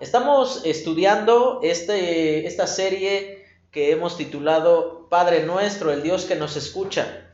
[0.00, 7.28] Estamos estudiando este, esta serie que hemos titulado Padre Nuestro, el Dios que nos escucha.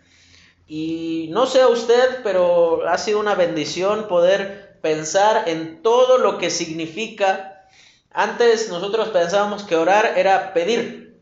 [0.66, 6.38] Y no sé a usted, pero ha sido una bendición poder pensar en todo lo
[6.38, 7.68] que significa.
[8.10, 11.20] Antes nosotros pensábamos que orar era pedir.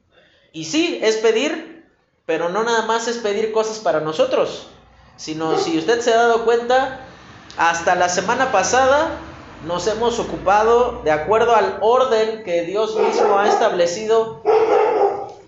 [0.51, 1.85] Y sí, es pedir,
[2.25, 4.69] pero no nada más es pedir cosas para nosotros,
[5.17, 7.01] sino si usted se ha dado cuenta,
[7.59, 9.21] hasta la semana pasada
[9.67, 14.43] nos hemos ocupado de acuerdo al orden que Dios mismo ha establecido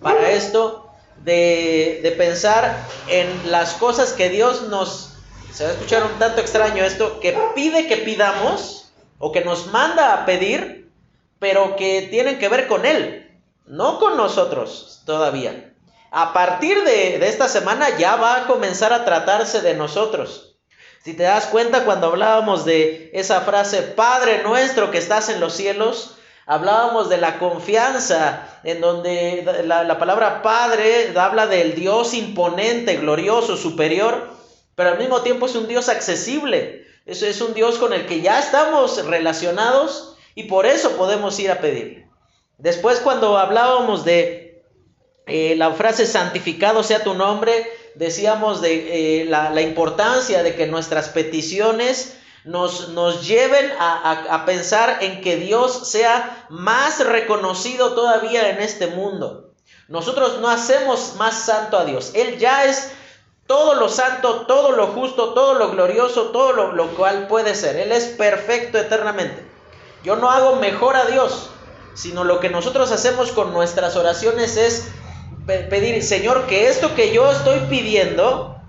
[0.01, 0.89] para esto,
[1.23, 5.13] de, pensar en las cosas que Dios nos,
[5.51, 9.67] se va a escuchar un tanto extraño esto, que pide que pidamos o que nos
[9.67, 10.89] manda a pedir,
[11.39, 15.73] pero que tienen que ver con Él, no con nosotros todavía.
[16.11, 20.46] A partir de, de esta semana ya va a comenzar a tratarse de nosotros.
[21.07, 25.53] Si te das cuenta cuando hablábamos de esa frase, Padre nuestro que estás en los
[25.53, 33.55] cielos, hablábamos de la confianza, en donde la, palabra Padre habla del Dios imponente, glorioso,
[33.55, 34.31] superior,
[34.75, 36.85] pero al mismo tiempo es un Dios accesible.
[37.05, 41.51] Eso es un Dios con el que ya estamos relacionados y por eso podemos ir
[41.51, 42.05] a pedir.
[42.57, 44.61] Después cuando hablábamos de
[45.25, 47.65] eh, la frase santificado sea tu nombre,
[47.97, 55.21] decíamos de eh, la, importancia de que nuestras peticiones nos, nos lleven a, pensar en
[55.21, 59.51] que Dios sea más reconocido todavía en este mundo.
[59.87, 62.11] Nosotros no hacemos más santo a Dios.
[62.13, 62.91] Él ya es
[63.47, 67.77] todo lo santo, todo lo justo, todo lo glorioso, todo lo, lo cual puede ser.
[67.77, 69.45] Él es perfecto eternamente.
[70.03, 71.49] Yo no hago mejor a Dios,
[71.95, 74.89] sino lo que nosotros hacemos con nuestras oraciones es
[75.47, 78.59] pedir, Señor, que esto que yo estoy pidiendo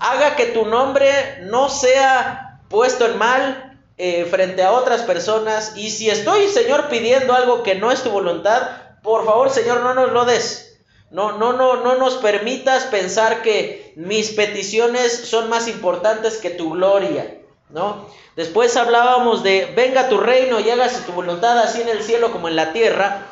[0.00, 1.10] haga que tu nombre
[1.42, 5.74] no sea puesto en mal eh, frente a otras personas.
[5.76, 8.62] Y si estoy, Señor, pidiendo algo que no es tu voluntad,
[9.02, 10.78] por favor, Señor, no nos lo des.
[11.10, 16.72] No, no, no, no nos permitas pensar que mis peticiones son más importantes que tu
[16.72, 17.38] gloria,
[17.68, 18.08] ¿no?
[18.34, 22.48] Después hablábamos de venga tu reino y hágase tu voluntad así en el cielo como
[22.48, 23.26] en la tierra.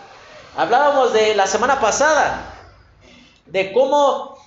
[0.56, 2.51] Hablábamos de la semana pasada
[3.46, 4.38] de cómo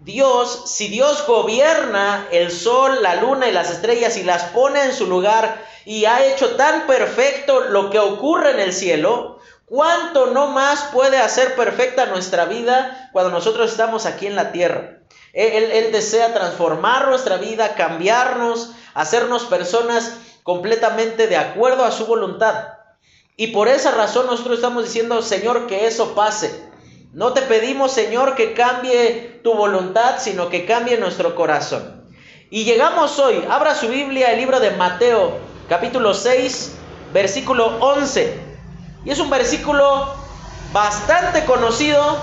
[0.00, 4.92] Dios, si Dios gobierna el sol, la luna y las estrellas y las pone en
[4.92, 10.48] su lugar y ha hecho tan perfecto lo que ocurre en el cielo, ¿cuánto no
[10.48, 14.98] más puede hacer perfecta nuestra vida cuando nosotros estamos aquí en la tierra?
[15.32, 22.68] Él, él desea transformar nuestra vida, cambiarnos, hacernos personas completamente de acuerdo a su voluntad.
[23.36, 26.63] Y por esa razón nosotros estamos diciendo, Señor, que eso pase.
[27.14, 32.02] No te pedimos, Señor, que cambie tu voluntad, sino que cambie nuestro corazón.
[32.50, 35.38] Y llegamos hoy, abra su Biblia, el libro de Mateo,
[35.68, 36.74] capítulo 6,
[37.12, 38.36] versículo 11.
[39.04, 40.12] Y es un versículo
[40.72, 42.20] bastante conocido,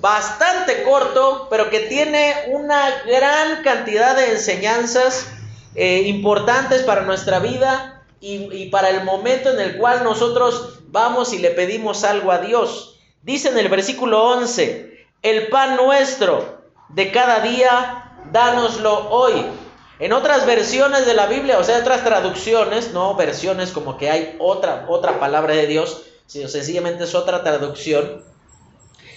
[0.00, 5.28] bastante corto, pero que tiene una gran cantidad de enseñanzas
[5.76, 11.32] eh, importantes para nuestra vida y, y para el momento en el cual nosotros vamos
[11.32, 12.97] y le pedimos algo a Dios.
[13.22, 19.44] Dice en el versículo 11, el pan nuestro de cada día, dánoslo hoy.
[19.98, 24.36] En otras versiones de la Biblia, o sea, otras traducciones, no versiones como que hay
[24.38, 28.22] otra, otra palabra de Dios, sino sencillamente es otra traducción,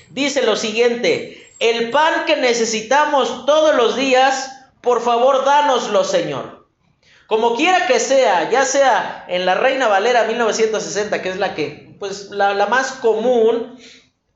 [0.09, 6.67] dice lo siguiente, el pan que necesitamos todos los días, por favor, dánoslo, Señor.
[7.27, 11.90] Como quiera que sea, ya sea en la Reina Valera 1960, que es la que,
[12.01, 13.77] pues, la, más común,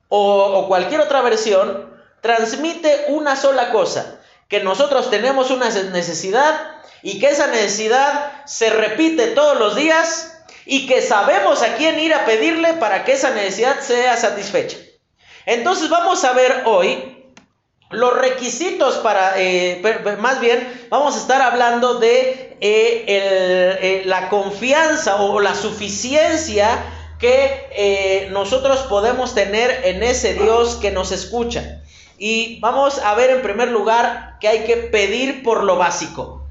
[0.07, 1.89] o, cualquier otra versión,
[2.21, 9.29] transmite una sola cosa, que nosotros tenemos una necesidad y que esa necesidad se repite
[9.29, 13.79] todos los días y que sabemos a quién ir a pedirle para que esa necesidad
[13.79, 14.77] sea satisfecha.
[15.47, 17.33] Entonces vamos a ver hoy
[17.89, 19.81] los requisitos para, eh,
[20.19, 26.94] más bien vamos a estar hablando de eh, eh, la confianza o la suficiencia
[27.25, 31.81] que eh, nosotros podemos tener en ese Dios que nos escucha.
[32.19, 36.43] Y vamos a ver en primer lugar que hay que pedir por lo básico.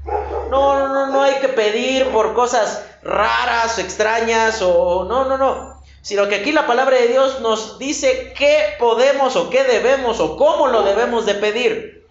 [0.51, 5.81] No, no, no hay que pedir por cosas raras o extrañas o no, no, no.
[6.01, 10.35] Sino que aquí la palabra de Dios nos dice qué podemos o qué debemos o
[10.35, 12.05] cómo lo debemos de pedir.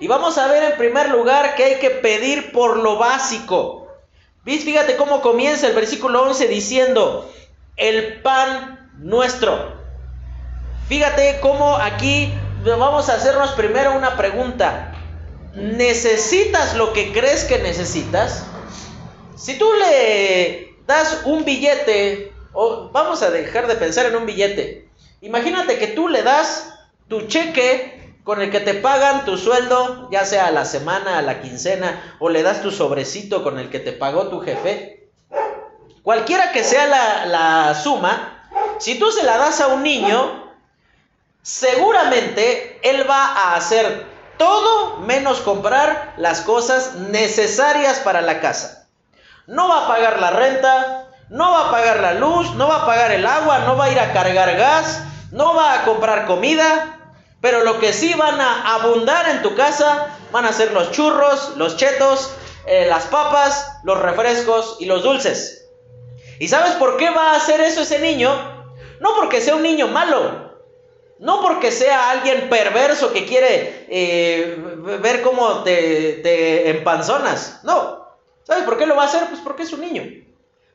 [0.00, 3.88] Y vamos a ver en primer lugar que hay que pedir por lo básico.
[4.44, 7.32] Fíjate cómo comienza el versículo 11 diciendo,
[7.82, 9.72] el pan nuestro.
[10.88, 12.32] Fíjate cómo aquí
[12.64, 14.94] vamos a hacernos primero una pregunta.
[15.54, 18.46] ¿Necesitas lo que crees que necesitas?
[19.36, 24.88] Si tú le das un billete o vamos a dejar de pensar en un billete.
[25.20, 26.72] Imagínate que tú le das
[27.08, 31.22] tu cheque con el que te pagan tu sueldo, ya sea a la semana, a
[31.22, 34.91] la quincena, o le das tu sobrecito con el que te pagó tu jefe.
[36.02, 38.46] Cualquiera que sea la, la suma,
[38.78, 40.52] si tú se la das a un niño,
[41.42, 44.06] seguramente él va a hacer
[44.36, 48.88] todo menos comprar las cosas necesarias para la casa.
[49.46, 52.86] No va a pagar la renta, no va a pagar la luz, no va a
[52.86, 56.98] pagar el agua, no va a ir a cargar gas, no va a comprar comida,
[57.40, 61.56] pero lo que sí van a abundar en tu casa van a ser los churros,
[61.56, 62.32] los chetos,
[62.66, 65.61] eh, las papas, los refrescos y los dulces.
[66.38, 68.30] ¿Y sabes por qué va a hacer eso ese niño?
[69.00, 70.52] No porque sea un niño malo,
[71.18, 74.56] no porque sea alguien perverso que quiere eh,
[75.00, 77.60] ver cómo te, te empanzonas.
[77.62, 78.08] No.
[78.42, 79.28] ¿Sabes por qué lo va a hacer?
[79.28, 80.02] Pues porque es un niño.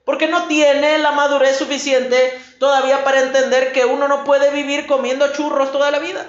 [0.06, 5.34] Porque no tiene la madurez suficiente todavía para entender que uno no puede vivir comiendo
[5.34, 6.26] churros toda la vida.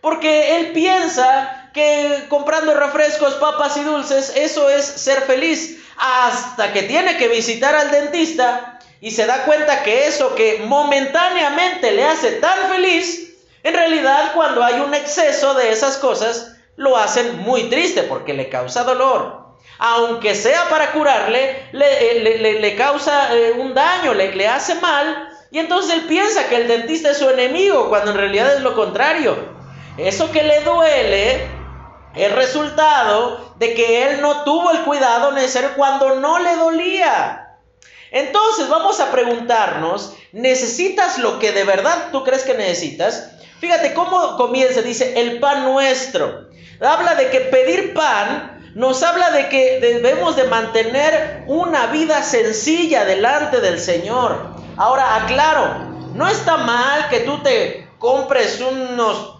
[0.00, 5.78] Porque él piensa que comprando refrescos, papas y dulces, eso es ser feliz.
[6.00, 11.92] Hasta que tiene que visitar al dentista y se da cuenta que eso que momentáneamente
[11.92, 17.38] le hace tan feliz, en realidad cuando hay un exceso de esas cosas, lo hacen
[17.38, 19.40] muy triste porque le causa dolor
[19.82, 25.58] aunque sea para curarle, le, eh, causa eh, un daño, le, le hace mal, y
[25.58, 29.36] entonces él piensa que el dentista es su enemigo, cuando en realidad es lo contrario.
[29.96, 31.48] Eso que le duele
[32.14, 37.58] es resultado de que él no tuvo el cuidado necesario cuando no le dolía.
[38.10, 43.30] Entonces vamos a preguntarnos, ¿necesitas lo que de verdad tú crees que necesitas?
[43.60, 46.48] Fíjate cómo comienza, dice, el pan nuestro.
[46.80, 53.04] Habla de que pedir pan nos habla de que debemos de mantener una vida sencilla
[53.04, 54.54] delante del Señor.
[54.76, 59.39] Ahora, aclaro, no está mal que tú te compres unos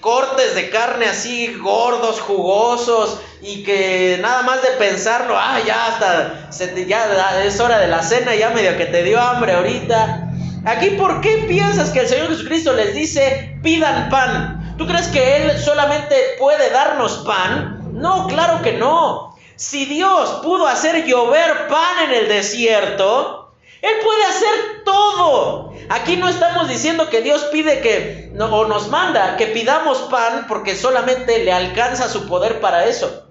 [0.00, 6.50] cortes de carne así gordos, jugosos y que nada más de pensarlo, ah, ya hasta
[6.86, 10.30] ya es hora de la cena, ya medio que te dio hambre ahorita.
[10.64, 14.74] Aquí, ¿por qué piensas que el Señor Jesucristo les dice, pidan pan?
[14.76, 17.92] ¿Tú crees que Él solamente puede darnos pan?
[17.92, 19.36] No, claro que no.
[19.54, 23.45] Si Dios pudo hacer llover pan en el desierto,
[23.86, 25.72] Él puede hacer todo.
[25.88, 30.74] Aquí no estamos diciendo que Dios pide que, o nos manda que pidamos pan porque
[30.74, 33.28] solamente le alcanza su poder para eso.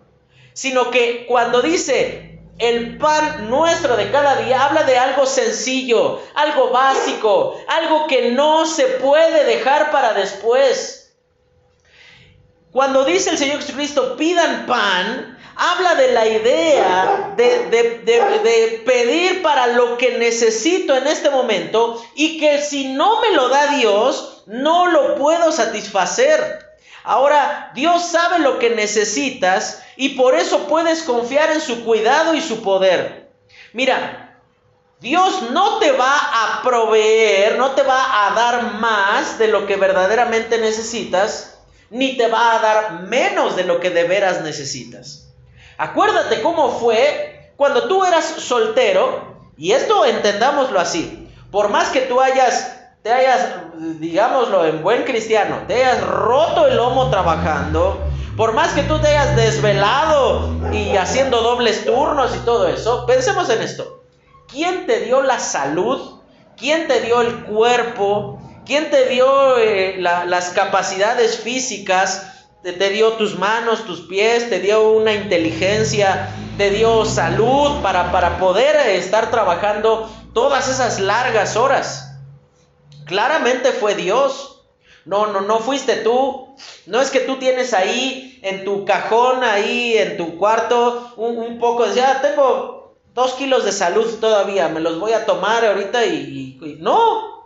[0.54, 6.70] Sino que cuando dice el pan nuestro de cada día, habla de algo sencillo, algo
[6.70, 11.18] básico, algo que no se puede dejar para después.
[12.72, 19.98] Cuando dice el Señor Jesucristo, pidan pan, habla de la idea de, pedir para lo
[19.98, 25.16] que necesito en este momento y que si no me lo da Dios, no lo
[25.16, 26.66] puedo satisfacer.
[27.04, 32.42] Ahora, Dios sabe lo que necesitas y por eso puedes confiar en su cuidado y
[32.42, 33.30] su poder.
[33.74, 34.40] Mira,
[35.00, 39.76] Dios no te va a proveer, no te va a dar más de lo que
[39.76, 41.60] verdaderamente necesitas
[41.90, 45.25] ni te va a dar menos de lo que de veras necesitas.
[45.78, 52.20] Acuérdate cómo fue cuando tú eras soltero, y esto entendámoslo así, por más que tú
[52.20, 53.48] hayas, te hayas,
[54.00, 58.02] digámoslo en buen cristiano, te hayas roto el lomo trabajando,
[58.36, 63.50] por más que tú te hayas desvelado y haciendo dobles turnos y todo eso, pensemos
[63.50, 64.04] en esto.
[64.48, 66.20] ¿Quién te dio la salud?
[66.58, 68.40] ¿Quién te dio el cuerpo?
[68.66, 72.35] ¿Quién te dio eh, las capacidades físicas?
[72.66, 78.12] Te, te dio tus manos, tus pies, te dio una inteligencia, te dio salud para,
[78.12, 82.18] para poder estar trabajando todas esas largas horas.
[83.06, 84.64] Claramente fue Dios.
[85.06, 86.56] No, no, no fuiste tú.
[86.88, 91.86] No es que tú tienes ahí en tu cajón, ahí en tu cuarto, un, poco,
[91.94, 96.78] ya tengo dos kilos de salud todavía, me los voy a tomar ahorita y, y
[96.80, 97.46] no,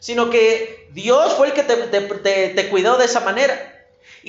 [0.00, 3.77] sino que Dios fue el que te, cuidó de esa manera.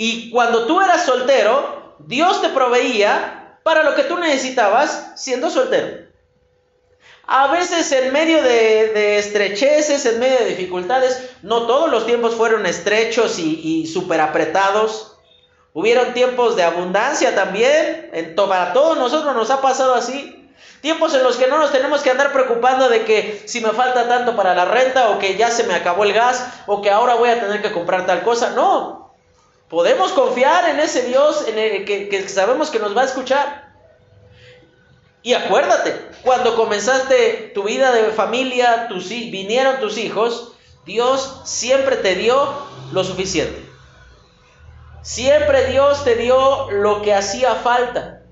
[0.01, 6.07] Y cuando tú eras soltero, Dios te proveía para lo que tú necesitabas siendo soltero.
[7.27, 12.65] A veces en medio de, estrecheces, en medio de dificultades, no todos los tiempos fueron
[12.65, 15.17] estrechos y, y súper apretados.
[15.73, 18.09] Hubieron tiempos de abundancia también.
[18.13, 20.49] En, para todos nosotros nos ha pasado así.
[20.79, 24.07] Tiempos en los que no nos tenemos que andar preocupando de que si me falta
[24.07, 27.15] tanto para la renta o que ya se me acabó el gas o que ahora
[27.15, 28.51] voy a tener que comprar tal cosa.
[28.51, 28.98] No,
[29.69, 33.69] podemos confiar en ese Dios en el que, sabemos que nos va a escuchar.
[35.21, 40.53] Y acuérdate, cuando comenzaste tu vida de familia, tus, vinieron tus hijos,
[40.85, 42.51] Dios siempre te dio
[42.91, 43.67] lo suficiente.
[45.01, 48.23] Siempre Dios te dio lo que hacía falta.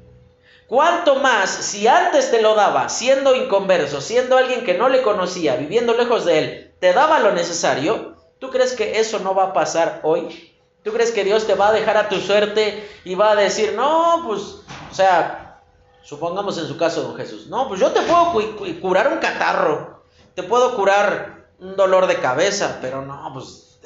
[0.68, 5.56] ¿Cuánto más si antes te lo daba, siendo inconverso, siendo alguien que no le conocía,
[5.56, 8.18] viviendo lejos de él, te daba lo necesario?
[8.40, 10.57] ¿Tú crees que eso no va a pasar hoy?
[10.88, 13.74] ¿Tú crees que Dios te va a dejar a tu suerte y va a decir,
[13.76, 15.60] no, pues, o sea,
[16.02, 18.32] supongamos en su caso, don Jesús, no, pues yo te puedo
[18.80, 20.02] curar un catarro,
[20.34, 23.82] te puedo curar un dolor de cabeza, pero no, pues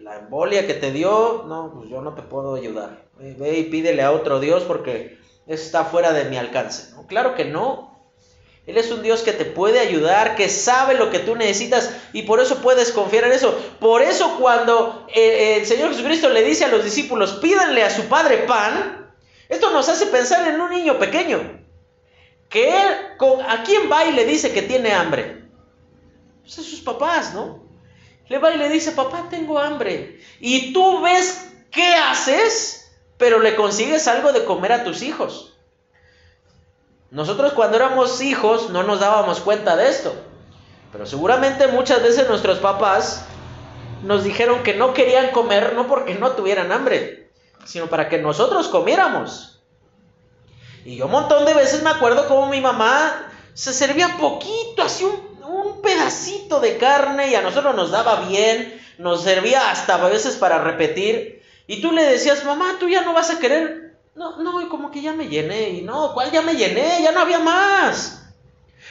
[0.00, 3.04] la embolia que te dio, no, pues yo no te puedo ayudar.
[3.16, 6.96] Ve y pídele a otro Dios porque está fuera de mi alcance.
[7.06, 7.99] Claro que no.
[8.66, 12.22] Él es un Dios que te puede ayudar, que sabe lo que tú necesitas y
[12.22, 13.58] por eso puedes confiar en eso.
[13.80, 18.04] Por eso cuando eh, el Señor Jesucristo le dice a los discípulos, pídanle a su
[18.04, 19.12] padre pan,
[19.48, 21.60] esto nos hace pensar en un niño pequeño.
[22.48, 22.72] Que
[23.16, 25.44] con, ¿a quién va y le dice que tiene hambre?
[26.42, 27.64] Pues a sus papás, ¿no?
[28.28, 30.20] Le va y le dice, papá, tengo hambre.
[30.38, 35.49] Y tú ves qué haces, pero le consigues algo de comer a tus hijos.
[37.10, 40.14] Nosotros cuando éramos hijos no nos dábamos cuenta de esto,
[40.92, 43.24] pero seguramente muchas veces nuestros papás
[44.04, 47.30] nos dijeron que no querían comer no porque no tuvieran hambre,
[47.64, 49.60] sino para que nosotros comiéramos.
[50.84, 55.04] Y yo un montón de veces me acuerdo como mi mamá se servía poquito, así
[55.04, 55.30] un,
[55.82, 61.42] pedacito de carne y a nosotros nos daba bien, nos servía hasta veces para repetir.
[61.66, 63.89] Y tú le decías, mamá, tú ya no vas a querer
[64.20, 65.70] no, no, como que ya me llené.
[65.70, 67.02] Y no, ¿cuál ya me llené?
[67.02, 68.22] Ya no había más.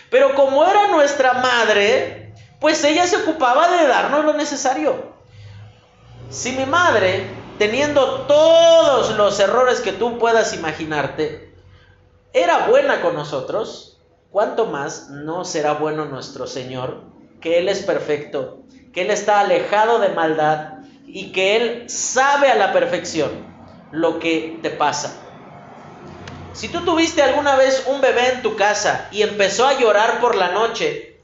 [0.09, 5.13] Pero como era nuestra madre, pues ella se ocupaba de darnos lo necesario.
[6.31, 7.27] Si mi madre,
[7.59, 11.53] teniendo todos los errores que tú puedas imaginarte,
[12.33, 13.99] era buena con nosotros,
[14.31, 17.03] ¿cuánto más no será bueno nuestro Señor?
[17.39, 22.55] Que Él es perfecto, que Él está alejado de maldad y que Él sabe a
[22.55, 23.58] la perfección
[23.91, 25.15] lo que te pasa.
[26.53, 30.35] Si tú tuviste alguna vez un bebé en tu casa y empezó a llorar por
[30.35, 31.17] la noche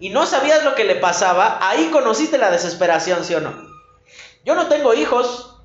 [0.00, 3.54] y no sabías lo que le pasaba, ahí conociste la desesperación, ¿sí o no?
[4.44, 5.56] Yo no tengo hijos,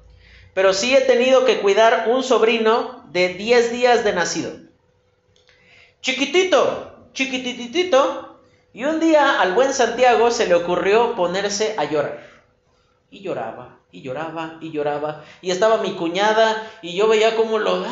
[0.53, 4.51] pero sí he tenido que cuidar un sobrino de 10 días de nacido.
[6.01, 8.39] Chiquitito, chiquititito,
[8.71, 12.25] y un día al buen Santiago se le ocurrió ponerse a llorar.
[13.09, 15.23] Y lloraba, y lloraba y lloraba.
[15.41, 17.85] Y estaba mi cuñada y yo veía como lo...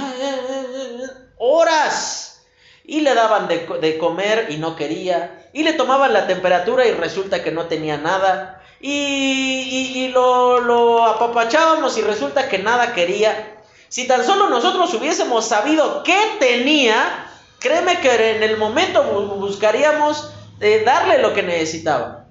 [1.37, 2.45] horas.
[2.83, 5.49] Y le daban de, comer y no quería.
[5.53, 8.63] Y le tomaban la temperatura y resulta que no tenía nada.
[8.79, 13.57] Y, lo, lo apapachábamos y resulta que nada quería.
[13.89, 19.03] Si tan solo nosotros hubiésemos sabido qué tenía, créeme que en el momento
[19.37, 22.27] buscaríamos eh, darle lo que necesitaba.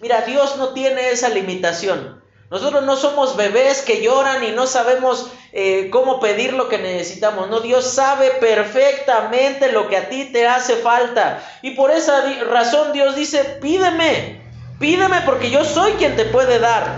[0.00, 2.23] Mira, Dios no tiene esa limitación.
[2.54, 7.50] Nosotros no somos bebés que lloran y no sabemos eh, cómo pedir lo que necesitamos.
[7.50, 11.42] No, Dios sabe perfectamente lo que a ti te hace falta.
[11.62, 14.40] Y por esa razón Dios dice, pídeme,
[14.78, 16.94] pídeme porque yo soy quien te puede dar.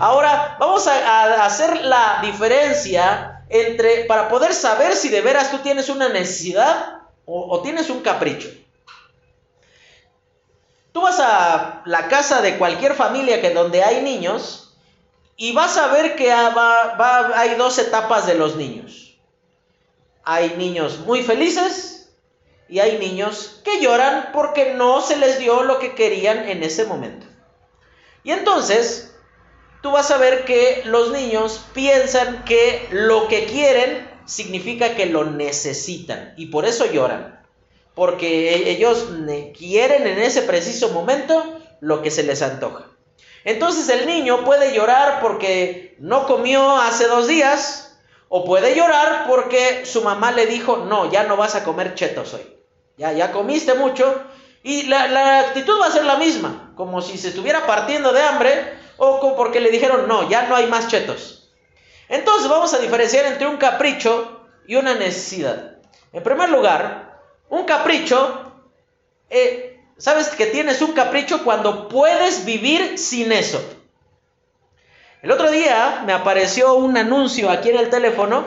[0.00, 5.88] Ahora vamos a, hacer la diferencia entre, para poder saber si de veras tú tienes
[5.88, 8.48] una necesidad o, o tienes un capricho.
[10.90, 14.64] Tú vas a la casa de cualquier familia que donde hay niños
[15.36, 19.18] y vas a ver que hay dos etapas de los niños.
[20.24, 22.10] Hay niños muy felices
[22.68, 26.84] y hay niños que lloran porque no se les dio lo que querían en ese
[26.84, 27.26] momento.
[28.24, 29.14] Y entonces,
[29.82, 35.24] tú vas a ver que los niños piensan que lo que quieren significa que lo
[35.24, 37.44] necesitan y por eso lloran.
[37.94, 39.06] Porque ellos
[39.56, 42.95] quieren en ese preciso momento lo que se les antoja.
[43.46, 47.96] Entonces el niño puede llorar porque no comió hace dos días
[48.28, 52.34] o puede llorar porque su mamá le dijo, no, ya no vas a comer chetos
[52.34, 52.42] hoy.
[52.96, 54.20] Ya, ya comiste mucho
[54.64, 58.20] y la, la actitud va a ser la misma, como si se estuviera partiendo de
[58.20, 61.52] hambre o porque le dijeron, no, ya no hay más chetos.
[62.08, 65.76] Entonces vamos a diferenciar entre un capricho y una necesidad.
[66.12, 68.52] En primer lugar, un capricho
[69.30, 69.65] eh,
[69.98, 73.62] Sabes que tienes un capricho cuando puedes vivir sin eso.
[75.22, 78.44] El otro día me apareció un anuncio aquí en el teléfono.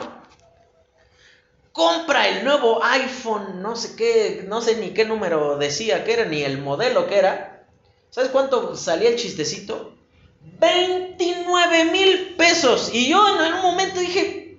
[1.72, 6.24] Compra el nuevo iPhone, no sé qué, no sé ni qué número decía que era,
[6.24, 7.66] ni el modelo que era.
[8.10, 9.94] ¿Sabes cuánto salía el chistecito?
[10.60, 12.90] 29 mil pesos.
[12.92, 14.58] Y yo en un momento dije,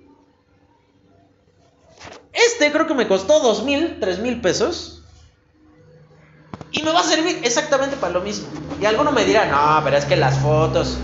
[2.32, 5.01] este creo que me costó dos mil, tres mil pesos.
[6.72, 8.48] Y me va a servir exactamente para lo mismo.
[8.80, 10.96] Y alguno me dirá, no, pero es que las fotos.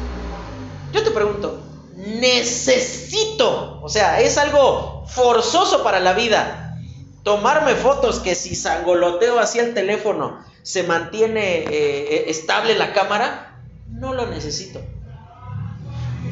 [0.93, 1.61] Yo te pregunto,
[1.95, 6.77] necesito, o sea, es algo forzoso para la vida.
[7.23, 14.15] Tomarme fotos que si sangoloteo hacia el teléfono se mantiene eh, estable la cámara, no
[14.15, 14.81] lo necesito.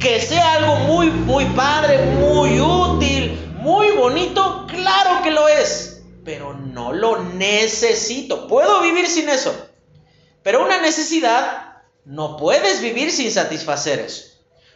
[0.00, 5.95] Que sea algo muy, muy padre, muy útil, muy bonito, claro que lo es,
[6.26, 8.48] pero no lo necesito.
[8.48, 9.54] Puedo vivir sin eso,
[10.42, 14.24] pero una necesidad, no puedes vivir sin satisfacer eso.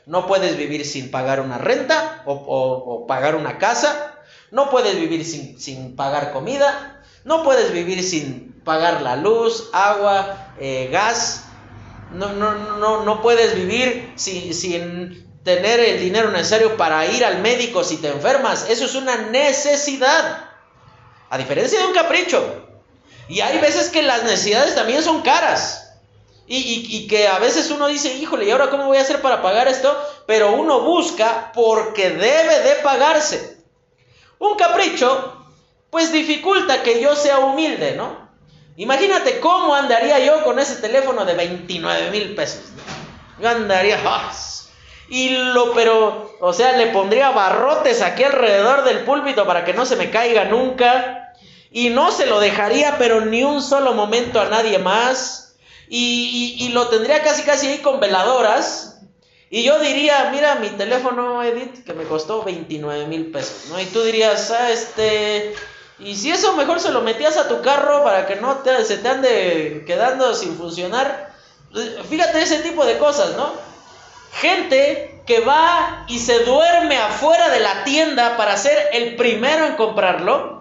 [0.07, 4.15] No puedes vivir sin pagar una renta o, pagar una casa.
[4.51, 7.03] No puedes vivir sin, pagar comida.
[7.25, 11.45] No puedes vivir sin pagar la luz, agua, eh, gas.
[12.13, 17.41] No, no, no, no puedes vivir sin, sin tener el dinero necesario para ir al
[17.43, 18.69] médico si te enfermas.
[18.69, 20.50] Eso es una necesidad.
[21.31, 22.67] A diferencia de un capricho.
[23.29, 25.87] Y hay veces que las necesidades también son caras.
[26.53, 29.69] Y, que a veces uno dice, híjole, ¿y ahora cómo voy a hacer para pagar
[29.69, 29.97] esto?
[30.27, 33.57] Pero uno busca porque debe de pagarse.
[34.41, 35.47] Un capricho,
[35.91, 38.29] pues dificulta que yo sea humilde, ¿no?
[38.77, 42.63] Imagínate cómo andaría yo con ese teléfono de 29 mil pesos.
[43.41, 44.33] Yo andaría, ¡ah!
[45.11, 49.85] Y lo, pero, o sea, le pondría barrotes aquí alrededor del púlpito para que no
[49.85, 51.35] se me caiga nunca.
[51.73, 55.41] Y no se lo dejaría, pero ni un solo momento a nadie más
[55.91, 59.01] y, lo tendría casi casi ahí con veladoras.
[59.51, 63.81] Y yo diría, mira mi teléfono, Edith, que me costó 29 mil pesos, ¿no?
[63.81, 65.57] Y tú dirías, ah, este,
[65.99, 68.99] y si eso mejor se lo metías a tu carro para que no te, se
[68.99, 71.35] te ande quedando sin funcionar.
[72.09, 73.70] Fíjate ese tipo de cosas, ¿no?
[74.33, 79.77] Gente que va y se duerme afuera de la tienda para ser el primero en
[79.77, 80.61] comprarlo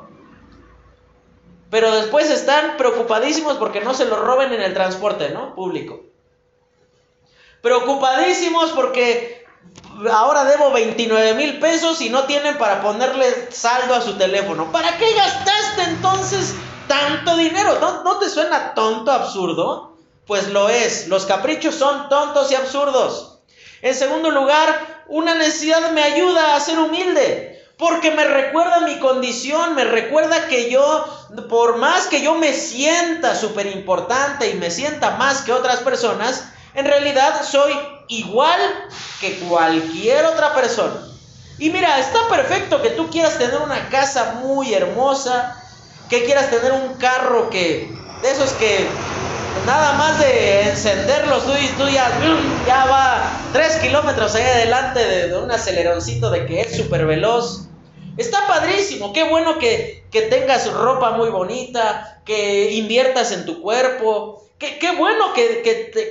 [1.70, 5.54] pero después están preocupadísimos porque no se lo roben en el transporte, ¿no?
[5.54, 6.02] Público.
[7.62, 9.46] Preocupadísimos porque
[10.12, 14.72] ahora debo 29 mil pesos y no tienen para ponerle saldo a su teléfono.
[14.72, 16.56] ¿Para qué gastaste entonces
[16.88, 17.78] tanto dinero?
[17.80, 19.98] ¿No, ¿No, te suena tonto, absurdo?
[20.26, 21.08] Pues lo es.
[21.08, 23.29] Los caprichos son tontos y absurdos.
[23.82, 27.60] En segundo lugar, una necesidad me ayuda a ser humilde.
[27.78, 31.06] Porque me recuerda mi condición, me recuerda que yo,
[31.48, 36.50] por más que yo me sienta súper importante y me sienta más que otras personas,
[36.74, 37.74] en realidad soy
[38.10, 38.60] igual
[39.22, 41.08] que cualquier otra persona.
[41.58, 45.64] Y mira, está perfecto que tú quieras tener una casa muy hermosa,
[46.10, 47.90] que quieras tener un carro que,
[48.22, 49.19] de esos que
[49.66, 52.12] nada más de encenderlos tú, tú ya,
[52.68, 57.68] ya va 3 kilómetros ahí adelante de, un aceleroncito de que es súper veloz.
[58.18, 64.78] Está padrísimo, qué bueno que, tengas ropa muy bonita, que inviertas en tu cuerpo, qué,
[64.78, 65.62] qué bueno que,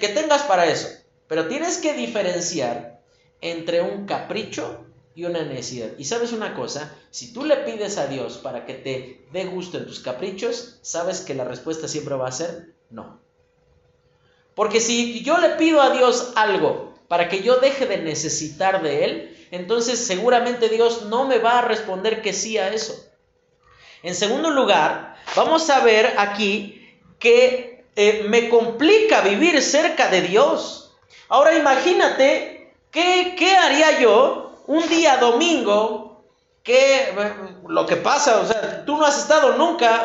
[0.01, 0.89] que tengas para eso.
[1.27, 3.01] Pero tienes que diferenciar
[3.41, 4.85] entre un capricho
[5.19, 5.91] y una necesidad.
[5.99, 9.77] Y sabes una cosa, si tú le pides a Dios para que te dé gusto
[9.77, 13.21] en tus caprichos, sabes que la respuesta siempre va a ser no.
[14.59, 19.05] Porque si yo le pido a Dios algo para que yo deje de necesitar de
[19.05, 23.09] Él, entonces seguramente Dios no me va a responder que sí a eso.
[24.03, 30.93] En segundo lugar, vamos a ver aquí que eh, me complica vivir cerca de Dios.
[31.29, 36.25] Ahora imagínate, ¿qué, ¿qué, haría yo un día domingo?
[36.65, 37.15] Que
[37.69, 40.05] lo que pasa, o sea, tú no has estado nunca.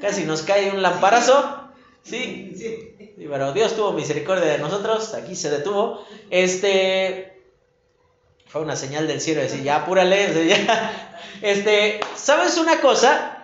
[0.00, 1.60] casi nos cae un lamparazo.
[2.04, 6.04] Sí, sí, pero Dios tuvo misericordia de nosotros, aquí se detuvo.
[6.30, 7.40] Este,
[8.46, 11.20] fue una señal del cielo decir, ya apúrale, ya.
[11.42, 13.38] Este, ¿sabes una cosa?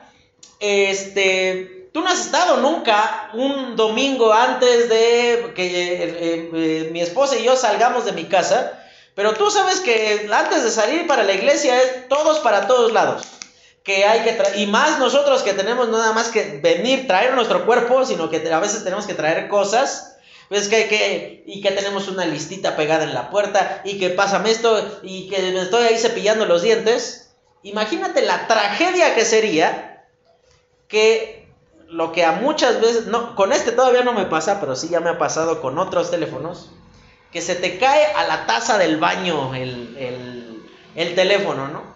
[0.59, 7.37] Este, tú no has estado nunca un domingo antes de que eh, eh, mi esposa
[7.37, 11.33] y yo salgamos de mi casa, pero tú sabes que antes de salir para la
[11.33, 13.40] iglesia es todos para todos lados.
[13.91, 18.05] Que hay que y más nosotros que tenemos nada más que venir, traer nuestro cuerpo,
[18.05, 20.17] sino que a veces tenemos que traer cosas
[20.49, 24.53] pues que, que, y que tenemos una listita pegada en la puerta, y que pásame
[24.53, 27.33] esto, y que me estoy ahí cepillando los dientes.
[27.65, 30.07] Imagínate la tragedia que sería
[30.87, 31.49] que
[31.89, 35.01] lo que a muchas veces, no, con este todavía no me pasa, pero sí ya
[35.01, 36.71] me ha pasado con otros teléfonos,
[37.33, 41.90] que se te cae a la taza del baño el, el teléfono, ¿no?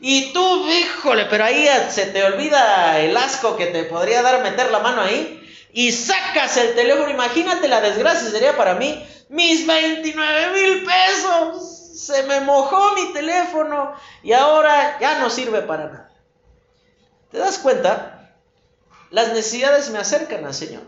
[0.00, 4.70] Y tú, híjole, pero ahí se te olvida el asco que te podría dar meter
[4.70, 5.34] la mano ahí
[5.72, 12.22] y sacas el teléfono, imagínate la desgracia sería para mí, mis 29 mil pesos, se
[12.24, 16.12] me mojó mi teléfono y ahora ya no sirve para nada.
[17.30, 18.36] ¿Te das cuenta?
[19.10, 20.82] Las necesidades me acercan al Señor.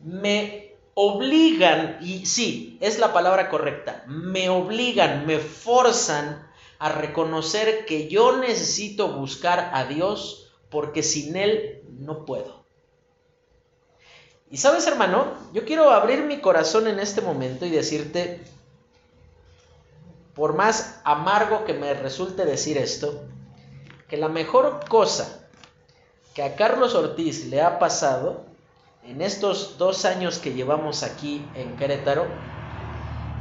[0.00, 6.47] Me obligan, y sí, es la palabra correcta, me obligan, me forzan
[6.78, 12.64] a reconocer que yo necesito buscar a Dios porque sin Él no puedo.
[14.50, 18.40] Y sabes, hermano, yo quiero abrir mi corazón en este momento y decirte,
[20.34, 23.24] por más amargo que me resulte decir esto,
[24.08, 25.48] que la mejor cosa
[26.34, 28.44] que a Carlos Ortiz le ha pasado
[29.04, 32.26] en estos dos años que llevamos aquí en Querétaro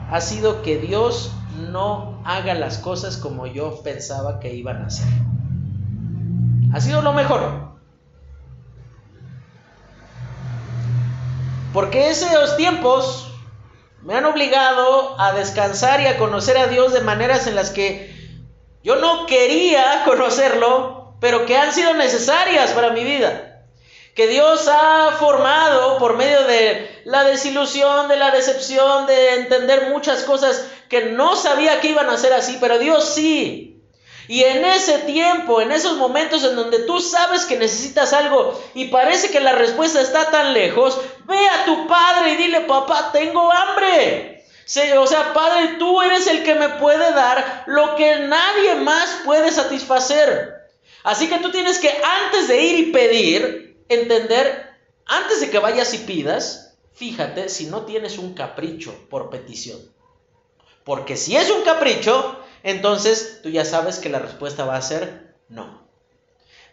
[0.09, 5.07] ha sido que Dios no haga las cosas como yo pensaba que iban a hacer.
[6.73, 7.67] Ha sido lo mejor.
[11.73, 13.33] Porque esos tiempos
[14.01, 18.15] me han obligado a descansar y a conocer a Dios de maneras en las que
[18.83, 23.56] yo no quería conocerlo, pero que han sido necesarias para mi vida.
[24.17, 30.23] Que Dios ha formado por medio de la desilusión, de la decepción, de entender muchas
[30.23, 33.79] cosas que no sabía que iban a ser así, pero Dios sí.
[34.27, 38.85] Y en ese tiempo, en esos momentos en donde tú sabes que necesitas algo y
[38.85, 43.51] parece que la respuesta está tan lejos, ve a tu padre y dile, papá, tengo
[43.51, 44.43] hambre.
[44.97, 49.51] O sea, padre, tú eres el que me puede dar lo que nadie más puede
[49.51, 50.55] satisfacer.
[51.03, 51.89] Así que tú tienes que
[52.25, 54.69] antes de ir y pedir, entender,
[55.05, 59.79] antes de que vayas y pidas, fíjate si no tienes un capricho por petición.
[60.83, 65.35] Porque si es un capricho, entonces tú ya sabes que la respuesta va a ser
[65.49, 65.85] no.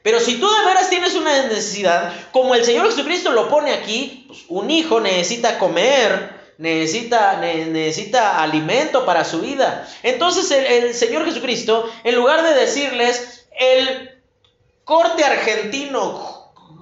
[0.03, 4.25] Pero si tú de veras tienes una necesidad, como el Señor Jesucristo lo pone aquí,
[4.29, 9.89] pues un hijo necesita comer, necesita, necesita alimento para su vida.
[10.03, 14.23] Entonces el, el Señor Jesucristo, en lugar de decirles el
[14.85, 16.34] corte argentino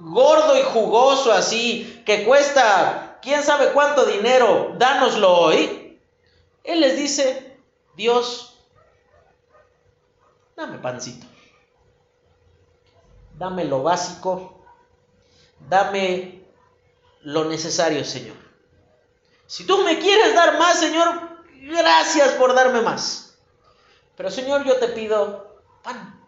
[0.03, 5.99] gordo y jugoso así, que cuesta quién sabe cuánto dinero, dánoslo hoy,
[6.63, 7.57] Él les dice,
[7.95, 8.53] Dios
[10.55, 11.25] Dame pancito.
[13.37, 14.63] Dame lo básico.
[15.67, 16.43] Dame
[17.21, 18.37] lo necesario, Señor.
[19.47, 23.37] Si tú me quieres dar más, Señor, gracias por darme más.
[24.15, 26.19] Pero, Señor, yo te pido pan.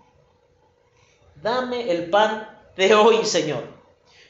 [1.36, 3.64] Dame el pan de hoy, Señor.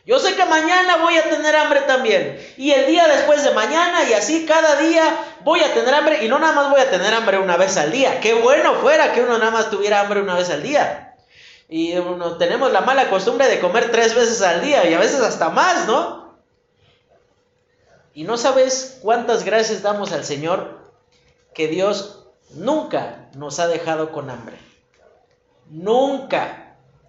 [0.05, 2.39] Yo sé que mañana voy a tener hambre también.
[2.58, 6.23] Y el día después de mañana y así cada día voy a tener hambre.
[6.23, 8.19] Y no nada más voy a tener hambre una vez al día.
[8.19, 11.15] Qué bueno fuera que uno nada más tuviera hambre una vez al día.
[11.67, 15.21] Y uno, tenemos la mala costumbre de comer tres veces al día y a veces
[15.21, 16.36] hasta más, ¿no?
[18.13, 20.79] Y no sabes cuántas gracias damos al Señor
[21.55, 24.58] que Dios nunca nos ha dejado con hambre.
[25.69, 26.64] Nunca.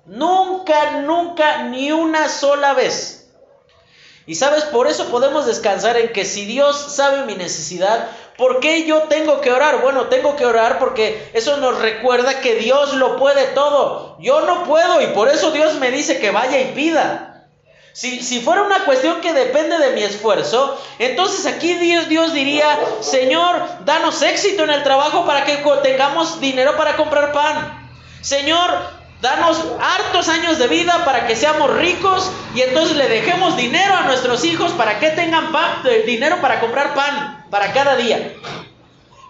[0.07, 3.29] Nunca, nunca, ni una sola vez.
[4.27, 8.85] Y sabes, por eso podemos descansar en que si Dios sabe mi necesidad, ¿por qué
[8.85, 9.81] yo tengo que orar?
[9.83, 14.17] Bueno, tengo que orar porque eso nos recuerda que Dios lo puede todo.
[14.21, 17.49] Yo no puedo y por eso Dios me dice que vaya y pida.
[17.93, 22.79] Si, si fuera una cuestión que depende de mi esfuerzo, entonces aquí Dios, Dios diría,
[23.01, 27.89] Señor, danos éxito en el trabajo para que tengamos dinero para comprar pan.
[28.21, 33.95] Señor, Danos hartos años de vida para que seamos ricos y entonces le dejemos dinero
[33.95, 38.35] a nuestros hijos para que tengan pan, dinero para comprar pan para cada día.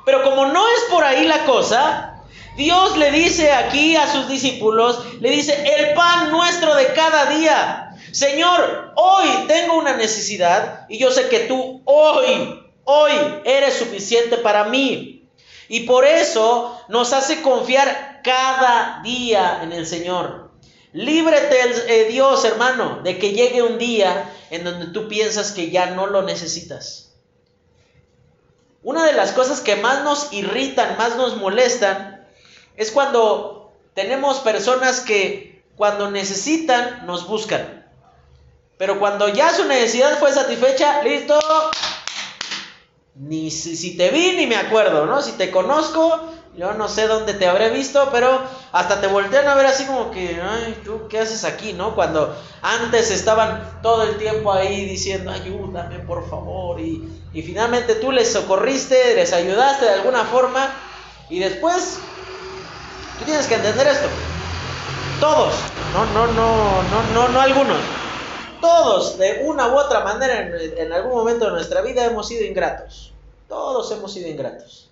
[0.05, 2.17] Pero como no es por ahí la cosa,
[2.57, 7.91] Dios le dice aquí a sus discípulos, le dice, el pan nuestro de cada día.
[8.13, 13.13] Señor, hoy tengo una necesidad y yo sé que tú hoy, hoy
[13.45, 15.29] eres suficiente para mí.
[15.69, 20.51] Y por eso nos hace confiar cada día en el Señor.
[20.93, 25.91] Líbrete, eh, Dios, hermano, de que llegue un día en donde tú piensas que ya
[25.91, 27.13] no lo necesitas.
[28.83, 32.27] Una de las cosas que más nos irritan, más nos molestan,
[32.77, 37.87] es cuando tenemos personas que cuando necesitan nos buscan.
[38.77, 41.39] Pero cuando ya su necesidad fue satisfecha, listo.
[43.15, 45.23] Ni si, si te vi ni me acuerdo, ¿no?
[45.23, 48.41] Si te conozco, yo no sé dónde te habré visto, pero
[48.73, 51.95] hasta te voltean a ver así como que, ay, ¿tú qué haces aquí, no?
[51.95, 58.11] Cuando antes estaban todo el tiempo ahí diciendo, ayúdame, por favor, y, y finalmente tú
[58.11, 60.75] les socorriste, les ayudaste de alguna forma,
[61.29, 61.99] y después,
[63.19, 64.09] tú tienes que entender esto.
[65.21, 65.55] Todos,
[65.93, 67.79] no, no, no, no, no, no algunos.
[68.63, 72.45] Todos, de una u otra manera, en, en algún momento de nuestra vida hemos sido
[72.45, 73.13] ingratos.
[73.47, 74.86] Todos hemos sido ingratos.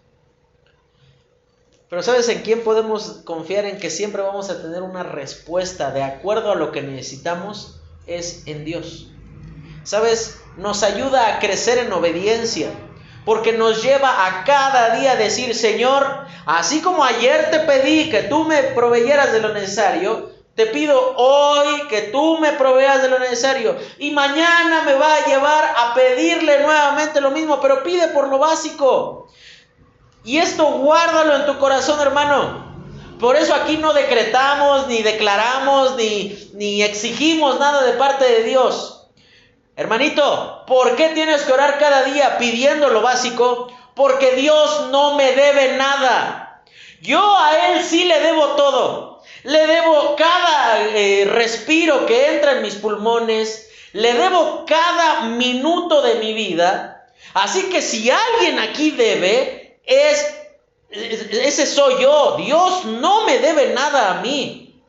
[1.94, 6.02] Pero ¿sabes en quién podemos confiar en que siempre vamos a tener una respuesta de
[6.02, 7.78] acuerdo a lo que necesitamos?
[8.08, 9.12] Es en Dios.
[9.84, 10.40] ¿Sabes?
[10.56, 12.70] Nos ayuda a crecer en obediencia.
[13.24, 18.42] Porque nos lleva a cada día decir, Señor, así como ayer te pedí que tú
[18.42, 23.76] me proveyeras de lo necesario, te pido hoy que tú me proveas de lo necesario.
[24.00, 28.40] Y mañana me va a llevar a pedirle nuevamente lo mismo, pero pide por lo
[28.40, 29.28] básico.
[30.24, 32.64] Y esto guárdalo en tu corazón, hermano.
[33.20, 39.06] Por eso aquí no decretamos, ni declaramos, ni, ni exigimos nada de parte de Dios.
[39.76, 43.72] Hermanito, ¿por qué tienes que orar cada día pidiendo lo básico?
[43.94, 46.62] Porque Dios no me debe nada.
[47.00, 49.22] Yo a Él sí le debo todo.
[49.42, 53.68] Le debo cada eh, respiro que entra en mis pulmones.
[53.92, 57.06] Le debo cada minuto de mi vida.
[57.34, 60.34] Así que si alguien aquí debe, es
[60.90, 62.36] ese soy yo.
[62.36, 64.82] Dios no me debe nada a mí.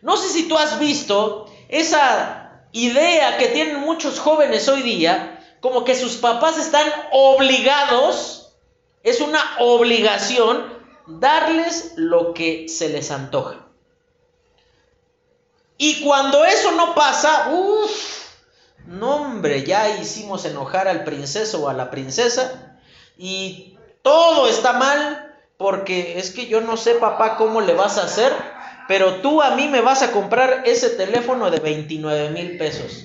[0.00, 5.84] No sé si tú has visto esa idea que tienen muchos jóvenes hoy día, como
[5.84, 8.52] que sus papás están obligados,
[9.02, 10.72] es una obligación
[11.06, 13.66] darles lo que se les antoja.
[15.78, 18.22] Y cuando eso no pasa, uff,
[18.86, 22.78] no hombre, ya hicimos enojar al princeso o a la princesa
[23.16, 23.71] y
[24.02, 28.32] todo está mal porque es que yo no sé papá cómo le vas a hacer,
[28.88, 33.04] pero tú a mí me vas a comprar ese teléfono de 29 mil pesos.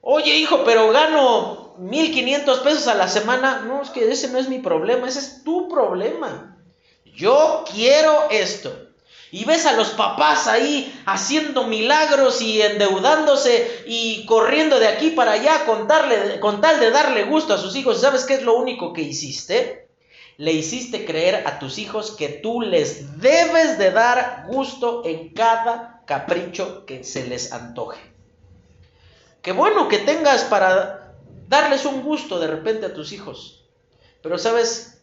[0.00, 3.64] Oye hijo, pero gano 1500 pesos a la semana.
[3.66, 6.56] No, es que ese no es mi problema, ese es tu problema.
[7.04, 8.86] Yo quiero esto.
[9.32, 15.32] Y ves a los papás ahí haciendo milagros y endeudándose y corriendo de aquí para
[15.32, 18.00] allá con, tal de darle gusto a sus hijos.
[18.00, 19.89] ¿Sabes qué es lo único que hiciste?
[20.40, 26.02] Le hiciste creer a tus hijos que tú les debes de dar gusto en cada
[26.06, 28.00] capricho que se les antoje.
[29.42, 31.12] Qué bueno que tengas para
[31.46, 33.66] darles un gusto de repente a tus hijos.
[34.22, 35.02] Pero sabes,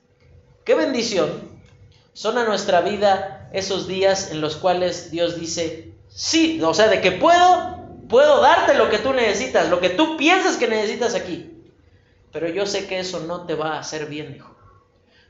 [0.65, 1.29] qué bendición
[2.13, 6.99] son a nuestra vida esos días en los cuales Dios dice, sí, o sea, de
[6.99, 7.77] que puedo,
[8.09, 11.61] puedo darte lo que tú necesitas, lo que tú piensas que necesitas aquí.
[12.31, 14.56] Pero yo sé que eso no te va a hacer bien, hijo.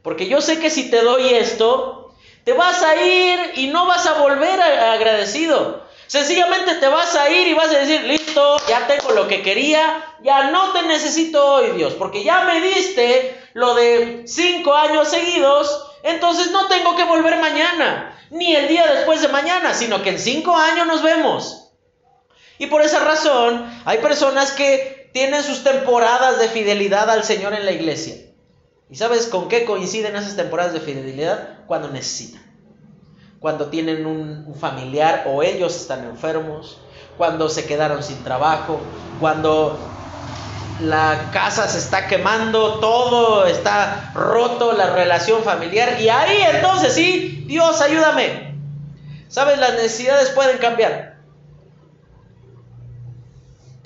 [0.08, 2.14] Porque yo sé que si te doy esto,
[2.46, 5.86] te vas a ir y no vas a volver agradecido.
[6.08, 10.02] Sencillamente te vas a ir y vas a decir, listo, ya tengo lo que quería,
[10.24, 15.84] ya no te necesito hoy, Dios, porque ya me diste lo de cinco años seguidos
[16.04, 20.20] entonces no tengo que volver mañana, ni el día después de mañana, sino que en
[20.20, 21.74] cinco años nos vemos.
[22.60, 27.66] Y por esa razón hay personas que tienen sus temporadas de fidelidad al Señor en
[27.66, 28.27] la iglesia.
[28.90, 31.66] ¿Y sabes con qué coinciden esas temporadas de fidelidad?
[31.68, 32.42] Cuando necesitan.
[33.40, 36.80] Cuando tienen un, familiar o ellos están enfermos,
[37.18, 38.80] cuando se quedaron sin trabajo,
[39.20, 39.78] cuando
[40.82, 46.00] la casa se está quemando, todo está roto, la relación familiar.
[46.00, 48.56] Y ahí entonces sí, Dios ayúdame.
[49.28, 51.17] Sabes, las necesidades pueden cambiar.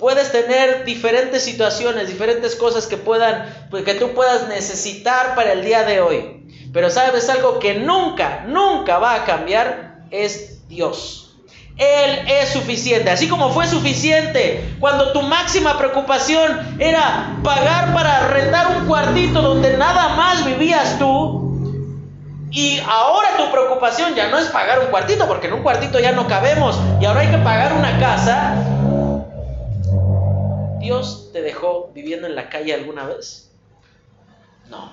[0.02, 5.64] Puedes tener diferentes situaciones, diferentes cosas que puedan, pues, que tú puedas necesitar para el
[5.64, 6.44] día de hoy.
[6.72, 11.36] Pero sabes algo que nunca, nunca va a cambiar es Dios.
[11.76, 13.10] Él es suficiente.
[13.10, 19.76] Así como fue suficiente cuando tu máxima preocupación era pagar para rentar un cuartito donde
[19.76, 21.70] nada más vivías tú.
[22.50, 26.10] Y ahora tu preocupación ya no es pagar un cuartito, porque en un cuartito ya
[26.10, 28.71] no cabemos y ahora hay que pagar una casa.
[30.82, 33.50] ¿Dios te dejó viviendo en la calle alguna vez?
[34.68, 34.92] No.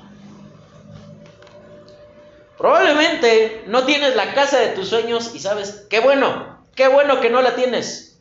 [2.57, 7.29] Probablemente no tienes la casa de tus sueños y sabes, qué bueno, Qué bueno que
[7.29, 8.17] no la tienes,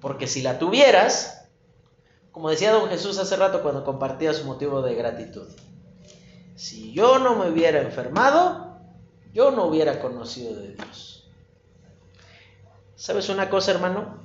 [0.00, 1.48] porque si la tuvieras,
[2.32, 5.46] como decía don Jesús hace rato cuando compartía su motivo de gratitud,
[6.56, 8.80] si yo no me hubiera enfermado,
[9.32, 11.30] yo no hubiera conocido de Dios.
[12.96, 14.18] ¿Sabes una cosa, hermano?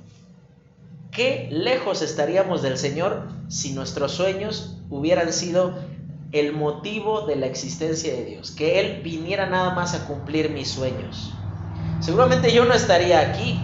[1.16, 5.72] Qué lejos estaríamos del Señor si nuestros sueños hubieran sido
[6.30, 10.70] el motivo de la existencia de Dios, que Él viniera nada más a cumplir mis
[10.70, 11.32] sueños.
[12.00, 13.58] Seguramente yo no estaría aquí,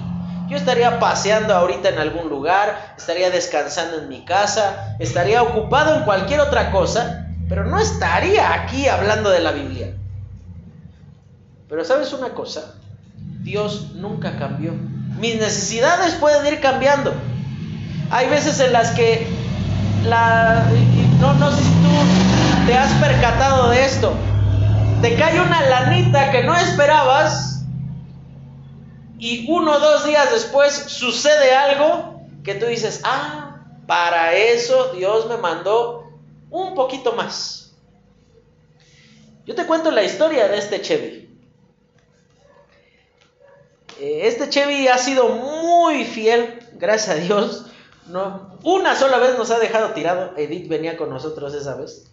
[0.48, 6.04] yo estaría paseando ahorita en algún lugar, estaría descansando en mi casa, estaría ocupado en
[6.04, 9.94] cualquier otra cosa, pero no estaría aquí hablando de la Biblia.
[11.68, 12.76] Pero sabes una cosa,
[13.42, 14.72] Dios nunca cambió.
[15.20, 17.12] Mis necesidades pueden ir cambiando.
[18.12, 19.26] Hay veces en las que
[20.04, 20.66] la,
[21.18, 24.12] no, no sé si tú te has percatado de esto.
[25.00, 27.64] te cae una lanita que no esperabas
[29.18, 35.26] y uno o dos días después sucede algo que tú dices, ah, para eso Dios
[35.28, 36.10] me mandó
[36.50, 37.72] un poquito más.
[39.46, 41.34] Yo te cuento la historia de este Chevy.
[43.98, 47.71] Eh, este Chevy ha sido muy fiel, gracias a Dios.
[48.12, 50.32] No, una sola vez nos ha dejado tirado.
[50.36, 52.10] Edith venía con nosotros esa vez.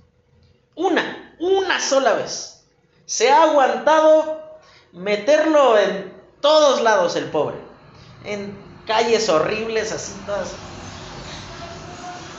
[0.73, 2.63] Una, una sola vez.
[3.05, 4.39] Se ha aguantado
[4.93, 7.57] meterlo en todos lados el pobre.
[8.23, 8.57] En
[8.87, 10.53] calles horribles, así todas.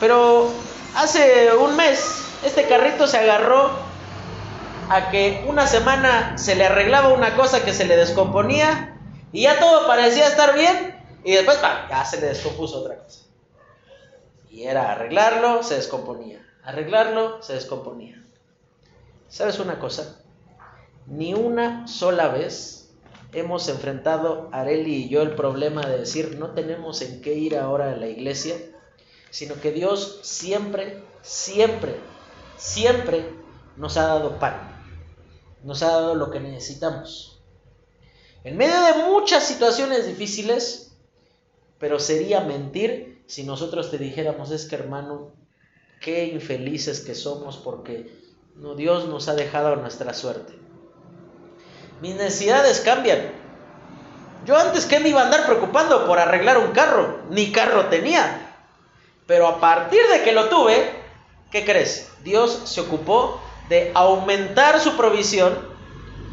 [0.00, 0.50] Pero
[0.96, 2.02] hace un mes
[2.42, 3.72] este carrito se agarró
[4.88, 8.96] a que una semana se le arreglaba una cosa que se le descomponía
[9.32, 11.58] y ya todo parecía estar bien y después
[11.90, 13.19] ya se le descompuso otra cosa.
[14.50, 16.44] Y era arreglarlo, se descomponía.
[16.64, 18.22] Arreglarlo, se descomponía.
[19.28, 20.20] ¿Sabes una cosa?
[21.06, 22.80] Ni una sola vez
[23.32, 27.92] hemos enfrentado Areli y yo el problema de decir no tenemos en qué ir ahora
[27.92, 28.56] a la iglesia,
[29.30, 31.94] sino que Dios siempre, siempre,
[32.56, 33.24] siempre
[33.76, 34.84] nos ha dado pan,
[35.62, 37.40] nos ha dado lo que necesitamos.
[38.42, 40.92] En medio de muchas situaciones difíciles,
[41.78, 45.30] pero sería mentir si nosotros te dijéramos, es que hermano,
[46.00, 48.10] qué infelices que somos porque
[48.56, 50.52] no, Dios nos ha dejado nuestra suerte.
[52.00, 53.30] Mis necesidades cambian.
[54.46, 58.56] Yo antes que me iba a andar preocupando por arreglar un carro, ni carro tenía.
[59.28, 60.90] Pero a partir de que lo tuve,
[61.52, 62.10] ¿qué crees?
[62.24, 65.56] Dios se ocupó de aumentar su provisión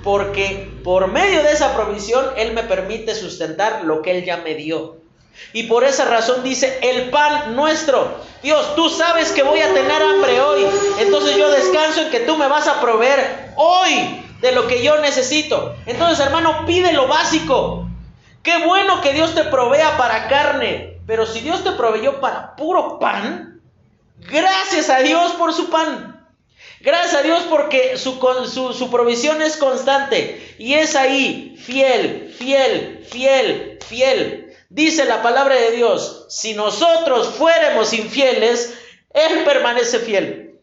[0.03, 4.55] porque por medio de esa provisión Él me permite sustentar lo que Él ya me
[4.55, 5.06] dio.
[5.53, 8.19] Y por esa razón dice, el pan nuestro.
[8.43, 10.65] Dios, tú sabes que voy a tener hambre hoy.
[10.99, 14.99] Entonces yo descanso en que tú me vas a proveer hoy de lo que yo
[14.99, 15.75] necesito.
[15.85, 17.87] Entonces, hermano, pide lo básico.
[18.43, 20.99] Qué bueno que Dios te provea para carne.
[21.07, 23.61] Pero si Dios te proveyó para puro pan,
[24.19, 26.29] gracias a Dios por su pan.
[26.81, 28.19] Gracias a Dios porque su,
[28.51, 34.46] su, su, provisión es constante y es ahí, fiel, fiel, fiel, fiel.
[34.69, 38.77] Dice la palabra de Dios, si nosotros fuéramos infieles,
[39.13, 40.59] Él permanece fiel.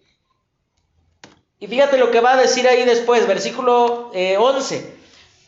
[1.59, 4.95] Y fíjate lo que va a decir ahí después, versículo 11, eh,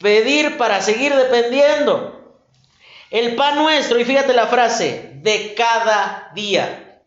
[0.00, 2.34] pedir para seguir dependiendo.
[3.10, 7.02] El pan nuestro, y fíjate la frase, de cada día.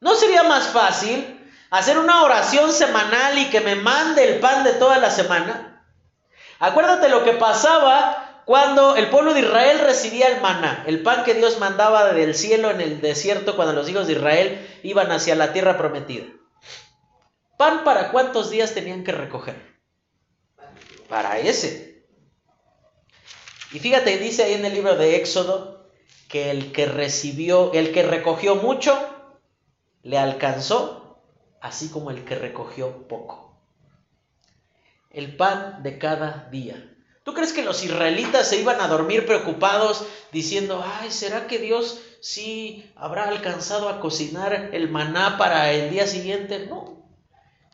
[0.00, 4.72] ¿No sería más fácil hacer una oración semanal y que me mande el pan de
[4.74, 5.82] toda la semana?
[6.58, 11.34] Acuérdate lo que pasaba cuando el pueblo de Israel recibía el maná, el pan que
[11.34, 15.52] Dios mandaba del cielo en el desierto cuando los hijos de Israel iban hacia la
[15.52, 16.26] tierra prometida.
[17.56, 19.56] ¿Pan para cuántos días tenían que recoger?
[21.08, 22.04] Para ese.
[23.72, 25.88] Y fíjate, dice ahí en el libro de Éxodo
[26.28, 28.98] que el que recibió, el que recogió mucho,
[30.02, 31.22] le alcanzó,
[31.60, 33.56] así como el que recogió poco.
[35.10, 36.91] El pan de cada día.
[37.24, 42.00] ¿Tú crees que los israelitas se iban a dormir preocupados diciendo, ay, ¿será que Dios
[42.20, 46.66] sí habrá alcanzado a cocinar el maná para el día siguiente?
[46.66, 46.96] No.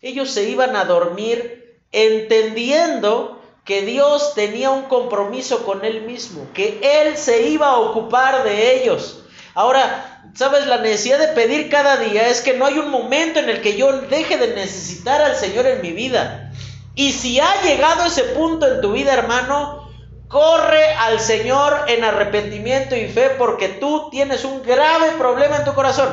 [0.02, 6.80] Ellos se iban a dormir entendiendo que Dios tenía un compromiso con Él mismo, que
[6.82, 9.24] Él se iba a ocupar de ellos.
[9.54, 10.66] Ahora, ¿sabes?
[10.66, 13.76] La necesidad de pedir cada día es que no hay un momento en el que
[13.76, 16.47] yo deje de necesitar al Señor en mi vida.
[16.98, 19.88] Y si ha llegado ese punto en tu vida, hermano,
[20.26, 25.74] corre al Señor en arrepentimiento y fe porque tú tienes un grave problema en tu
[25.74, 26.10] corazón.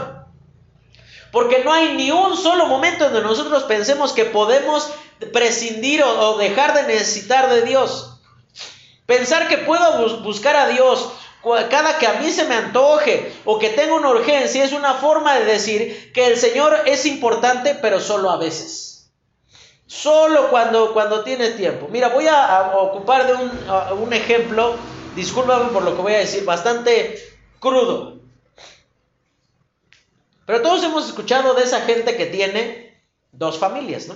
[1.32, 4.92] Porque no hay ni un solo momento donde nosotros pensemos que podemos
[5.34, 8.20] prescindir o, dejar de necesitar de Dios.
[9.08, 11.10] Pensar que puedo buscar a Dios
[11.72, 15.34] cada que a mí se me antoje o que tengo una urgencia es una forma
[15.34, 18.95] de decir que el Señor es importante, pero solo a veces.
[19.88, 21.88] Solo cuando, cuando tiene tiempo.
[21.90, 23.52] Mira, voy a, ocupar de un,
[24.02, 24.76] un, ejemplo,
[25.16, 27.20] discúlpame por lo que voy a decir, bastante
[27.60, 28.20] crudo.
[30.46, 33.00] Pero todos hemos escuchado de esa gente que tiene
[33.32, 34.16] dos familias, ¿no?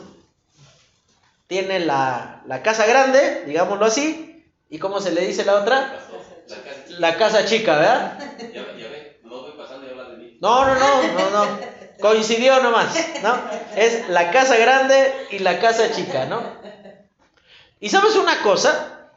[1.48, 6.00] Tiene la, la casa grande, digámoslo así, y ¿cómo se le dice la otra?
[6.90, 8.20] La casa chica, ¿verdad?
[8.54, 10.38] Ya, ve, no voy pasando y habla de mí.
[10.42, 11.79] No, no, no, no, no.
[12.02, 13.38] Coincidió nomás, ¿no?
[13.76, 16.42] Es la casa grande y la casa chica, ¿no?
[17.80, 19.12] Y sabes una cosa,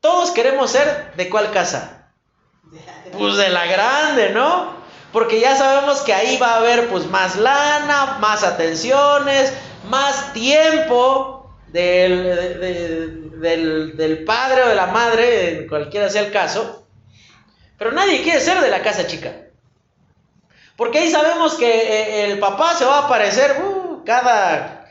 [0.00, 2.10] todos queremos ser de cuál casa?
[3.16, 4.74] Pues de la grande, ¿no?
[5.12, 9.52] Porque ya sabemos que ahí va a haber pues más lana, más atenciones,
[9.88, 16.86] más tiempo del, del, padre o de la madre, cualquiera sea el caso,
[17.78, 19.43] pero nadie quiere ser de la casa chica.
[20.76, 24.84] Porque ahí sabemos que eh, el papá se va a aparecer uh, cada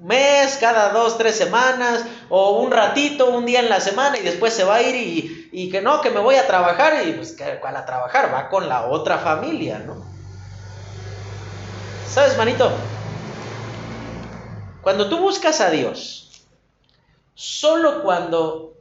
[0.00, 4.52] mes, cada dos, tres semanas, o un ratito, un día en la semana, y después
[4.52, 7.76] se va a ir y, que no, que me voy a trabajar, y pues ¿cuál
[7.76, 8.32] a trabajar?
[8.32, 10.04] Va con la otra familia, ¿no?
[12.06, 12.70] ¿Sabes, manito?
[14.82, 16.46] Cuando tú buscas a Dios,
[17.34, 18.74] solo cuando,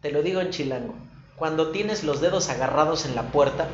[0.00, 0.94] te lo digo en chilango,
[1.36, 3.68] cuando tienes los dedos agarrados en la puerta,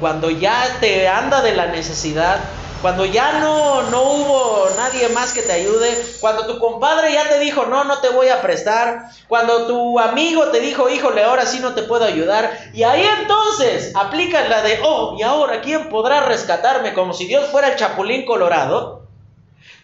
[0.00, 2.40] cuando ya te anda de la necesidad,
[2.80, 7.38] cuando ya no, no hubo nadie más que te ayude, cuando tu compadre ya te
[7.38, 11.60] dijo, no, no te voy a prestar, cuando tu amigo te dijo, híjole, ahora sí
[11.60, 16.22] no te puedo ayudar, y ahí entonces aplicas la de, oh, y ahora, ¿quién podrá
[16.22, 16.94] rescatarme?
[16.94, 19.02] Como si Dios fuera el chapulín colorado.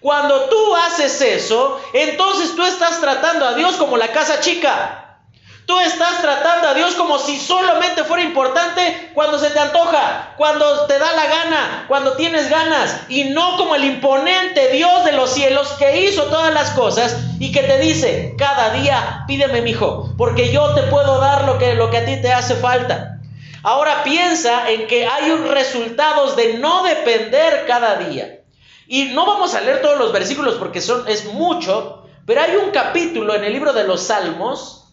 [0.00, 5.05] Cuando tú haces eso, entonces tú estás tratando a Dios como la casa chica.
[5.66, 10.86] Tú estás tratando a Dios como si solamente fuera importante cuando se te antoja, cuando
[10.86, 15.30] te da la gana, cuando tienes ganas, y no como el imponente Dios de los
[15.30, 20.14] cielos que hizo todas las cosas y que te dice, cada día pídeme, mi hijo,
[20.16, 23.18] porque yo te puedo dar lo que, lo que a ti te hace falta.
[23.64, 28.44] Ahora piensa en que hay un resultados de no depender cada día.
[28.86, 32.70] Y no vamos a leer todos los versículos porque son, es mucho, pero hay un
[32.70, 34.85] capítulo en el libro de los Salmos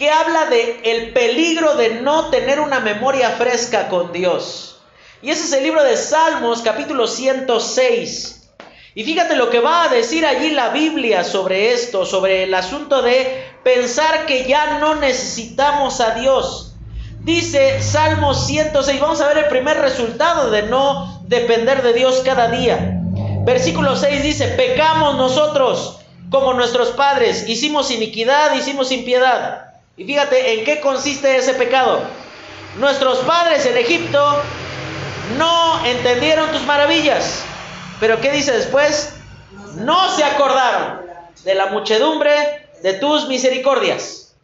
[0.00, 4.80] que habla de el peligro de no tener una memoria fresca con Dios.
[5.20, 8.48] Y ese es el libro de Salmos, capítulo 106.
[8.94, 13.02] Y fíjate lo que va a decir allí la Biblia sobre esto, sobre el asunto
[13.02, 16.76] de pensar que ya no necesitamos a Dios.
[17.18, 22.48] Dice Salmos 106, vamos a ver el primer resultado de no depender de Dios cada
[22.48, 23.02] día.
[23.44, 25.98] Versículo 6 dice, pecamos nosotros
[26.30, 29.69] como nuestros padres, hicimos iniquidad, hicimos impiedad.
[30.00, 32.00] Y fíjate en qué consiste ese pecado.
[32.78, 34.42] Nuestros padres en Egipto
[35.36, 37.42] no entendieron tus maravillas.
[38.00, 39.12] Pero ¿qué dice después?
[39.74, 41.02] No se acordaron
[41.44, 42.32] de la muchedumbre
[42.82, 44.34] de tus misericordias.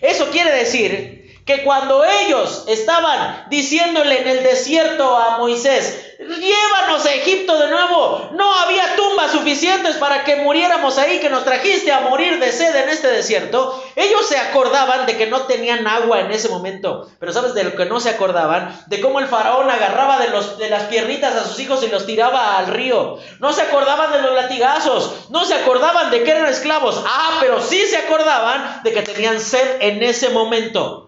[0.00, 7.14] Eso quiere decir que cuando ellos estaban diciéndole en el desierto a Moisés, llévanos a
[7.14, 8.30] Egipto de nuevo.
[8.32, 12.74] No había tumbas suficientes para que muriéramos ahí, que nos trajiste a morir de sed
[12.74, 13.82] en este desierto.
[13.96, 17.76] Ellos se acordaban de que no tenían agua en ese momento, pero ¿sabes de lo
[17.76, 18.84] que no se acordaban?
[18.86, 22.06] De cómo el faraón agarraba de, los, de las piernitas a sus hijos y los
[22.06, 23.18] tiraba al río.
[23.40, 27.02] No se acordaban de los latigazos, no se acordaban de que eran esclavos.
[27.06, 31.05] Ah, pero sí se acordaban de que tenían sed en ese momento.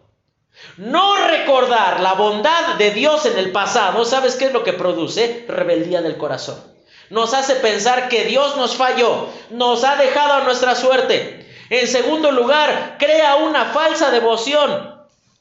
[0.78, 5.44] No recordar la bondad de Dios en el pasado, ¿sabes qué es lo que produce?
[5.48, 6.62] Rebeldía del corazón.
[7.10, 11.44] Nos hace pensar que Dios nos falló, nos ha dejado a nuestra suerte.
[11.68, 14.94] En segundo lugar, crea una falsa devoción.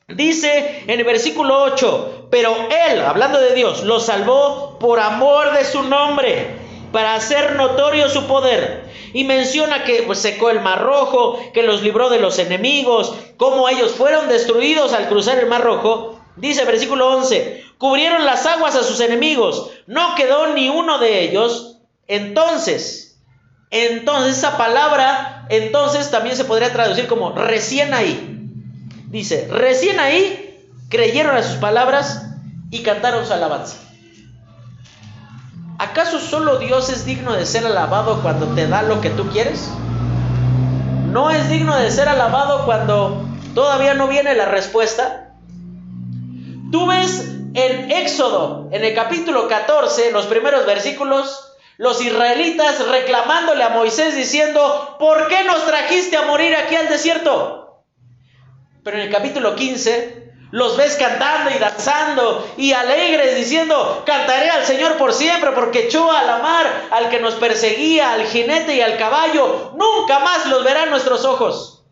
[0.07, 2.55] Dice en el versículo 8, pero
[2.89, 6.56] Él, hablando de Dios, lo salvó por amor de su nombre
[6.91, 8.85] para hacer notorio su poder.
[9.13, 13.69] Y menciona que pues, secó el mar rojo, que los libró de los enemigos, cómo
[13.69, 16.19] ellos fueron destruidos al cruzar el mar rojo.
[16.35, 21.79] Dice versículo 11, cubrieron las aguas a sus enemigos, no quedó ni uno de ellos.
[22.07, 23.19] Entonces,
[23.71, 28.35] entonces esa palabra, entonces también se podría traducir como recién ahí.
[29.09, 32.27] Dice, recién ahí creyeron a sus palabras
[32.69, 33.86] y cantaron su alabanza.
[35.79, 39.69] ¿Acaso solo Dios es digno de ser alabado cuando te da lo que tú quieres?
[41.11, 43.23] ¿No es digno de ser alabado cuando
[43.53, 45.35] todavía no viene la respuesta?
[46.71, 53.69] Tú ves en Éxodo, en el capítulo 14, los primeros versículos, los israelitas reclamándole a
[53.69, 57.83] Moisés diciendo, ¿por qué nos trajiste a morir aquí al desierto?
[58.83, 64.65] Pero en el capítulo 15 los ves cantando y danzando y alegres diciendo, cantaré al
[64.65, 68.81] Señor por siempre porque echó a la mar al que nos perseguía, al jinete y
[68.81, 69.73] al caballo.
[69.75, 71.83] Nunca más los verán nuestros ojos.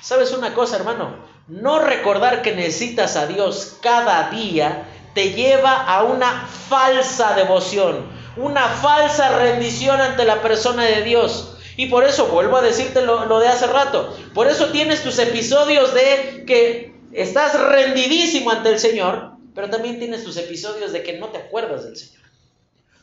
[0.00, 1.16] ¿Sabes una cosa, hermano?
[1.48, 8.06] No recordar que necesitas a Dios cada día te lleva a una falsa devoción,
[8.36, 11.56] una falsa rendición ante la persona de Dios.
[11.76, 14.16] Y por eso vuelvo a decirte lo, lo de hace rato.
[14.32, 20.24] Por eso tienes tus episodios de que estás rendidísimo ante el Señor, pero también tienes
[20.24, 22.24] tus episodios de que no te acuerdas del Señor.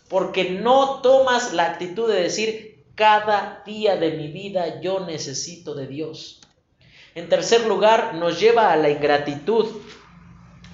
[0.07, 5.87] Porque no tomas la actitud de decir, cada día de mi vida yo necesito de
[5.87, 6.41] Dios.
[7.15, 9.67] En tercer lugar, nos lleva a la ingratitud.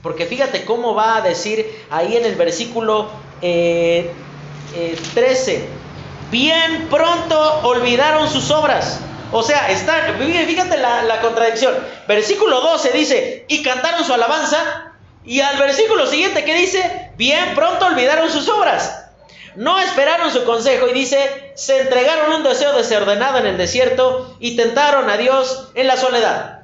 [0.01, 3.09] Porque fíjate cómo va a decir ahí en el versículo
[3.39, 3.43] 13.
[3.43, 4.11] Eh,
[4.73, 5.67] eh,
[6.31, 9.01] bien pronto olvidaron sus obras.
[9.31, 11.75] O sea, está, fíjate la, la contradicción.
[12.07, 14.93] Versículo 12 dice, y cantaron su alabanza.
[15.23, 19.05] Y al versículo siguiente que dice, bien pronto olvidaron sus obras.
[19.55, 24.55] No esperaron su consejo y dice, se entregaron un deseo desordenado en el desierto y
[24.55, 26.61] tentaron a Dios en la soledad.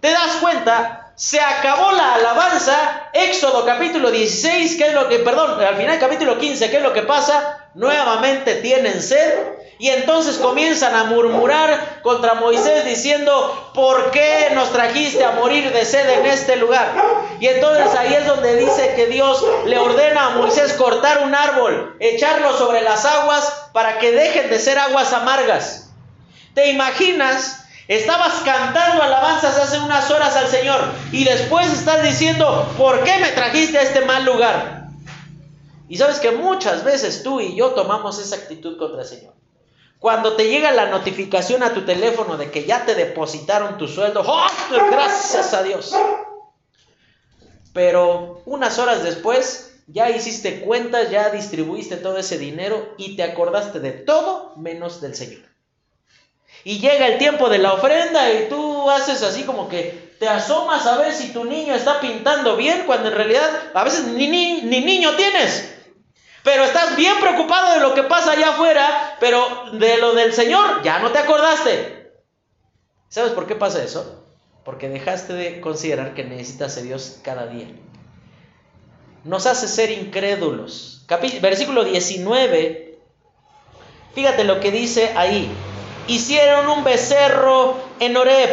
[0.00, 1.12] ¿Te das cuenta?
[1.16, 6.38] Se acabó la alabanza, Éxodo capítulo 16, ¿qué es lo que, perdón, al final capítulo
[6.38, 7.70] 15, ¿qué es lo que pasa?
[7.74, 9.32] Nuevamente tienen sed
[9.78, 15.84] y entonces comienzan a murmurar contra Moisés diciendo, ¿por qué nos trajiste a morir de
[15.84, 16.92] sed en este lugar?
[17.40, 21.96] Y entonces ahí es donde dice que Dios le ordena a Moisés cortar un árbol,
[21.98, 25.90] echarlo sobre las aguas para que dejen de ser aguas amargas.
[26.54, 27.64] ¿Te imaginas?
[27.88, 30.80] Estabas cantando alabanzas hace unas horas al Señor
[31.12, 34.88] y después estás diciendo, ¿por qué me trajiste a este mal lugar?
[35.88, 39.34] Y sabes que muchas veces tú y yo tomamos esa actitud contra el Señor.
[40.04, 44.22] Cuando te llega la notificación a tu teléfono de que ya te depositaron tu sueldo,
[44.26, 44.46] ¡oh!
[44.90, 45.94] gracias a Dios.
[47.72, 53.80] Pero unas horas después ya hiciste cuentas, ya distribuiste todo ese dinero y te acordaste
[53.80, 55.40] de todo menos del Señor.
[56.64, 60.86] Y llega el tiempo de la ofrenda y tú haces así como que te asomas
[60.86, 64.60] a ver si tu niño está pintando bien cuando en realidad a veces ni, ni,
[64.64, 65.73] ni niño tienes.
[66.44, 70.82] Pero estás bien preocupado de lo que pasa allá afuera, pero de lo del Señor
[70.82, 72.12] ya no te acordaste.
[73.08, 74.26] ¿Sabes por qué pasa eso?
[74.62, 77.68] Porque dejaste de considerar que necesitas a Dios cada día.
[79.24, 81.06] Nos hace ser incrédulos.
[81.40, 82.98] versículo 19.
[84.14, 85.50] Fíjate lo que dice ahí.
[86.08, 88.50] Hicieron un becerro en Oreb.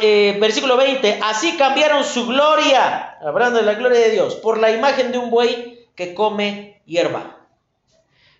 [0.00, 1.18] Eh, versículo 20.
[1.24, 5.30] Así cambiaron su gloria, hablando de la gloria de Dios, por la imagen de un
[5.30, 7.36] buey que come hierba.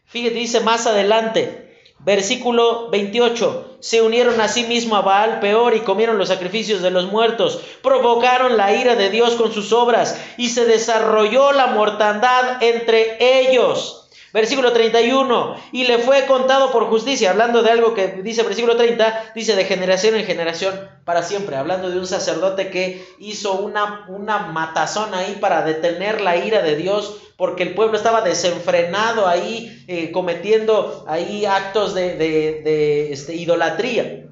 [0.07, 1.67] Fíjate, dice más adelante,
[1.99, 6.91] versículo 28, se unieron a sí mismo a Baal peor y comieron los sacrificios de
[6.91, 12.63] los muertos, provocaron la ira de Dios con sus obras y se desarrolló la mortandad
[12.63, 14.06] entre ellos.
[14.37, 19.33] Versículo 31, y le fue contado por justicia, hablando de algo que dice versículo 30,
[19.35, 24.41] dice de generación en generación para siempre, hablando de un sacerdote que hizo una, una
[24.41, 30.13] matazón ahí para detener la ira de Dios, porque el pueblo estaba desenfrenado ahí, eh,
[30.13, 34.27] cometiendo ahí actos de, de, este, idolatría.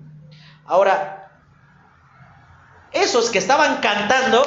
[0.66, 1.30] Ahora,
[2.92, 4.44] esos que estaban cantando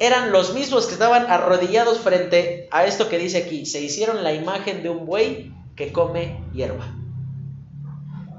[0.00, 3.66] eran los mismos que estaban arrodillados frente a esto que dice aquí.
[3.66, 6.86] Se hicieron la imagen de un buey que come hierba.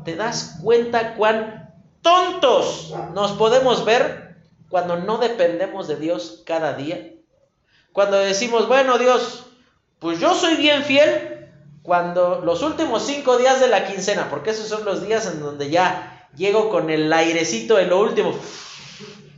[0.04, 4.38] ¿Te das cuenta cuán tontos nos podemos ver
[4.70, 7.14] cuando no dependemos de Dios cada día?
[7.94, 9.46] Cuando decimos, bueno Dios,
[10.00, 11.48] pues yo soy bien fiel
[11.84, 15.70] cuando los últimos cinco días de la quincena, porque esos son los días en donde
[15.70, 18.34] ya llego con el airecito de lo último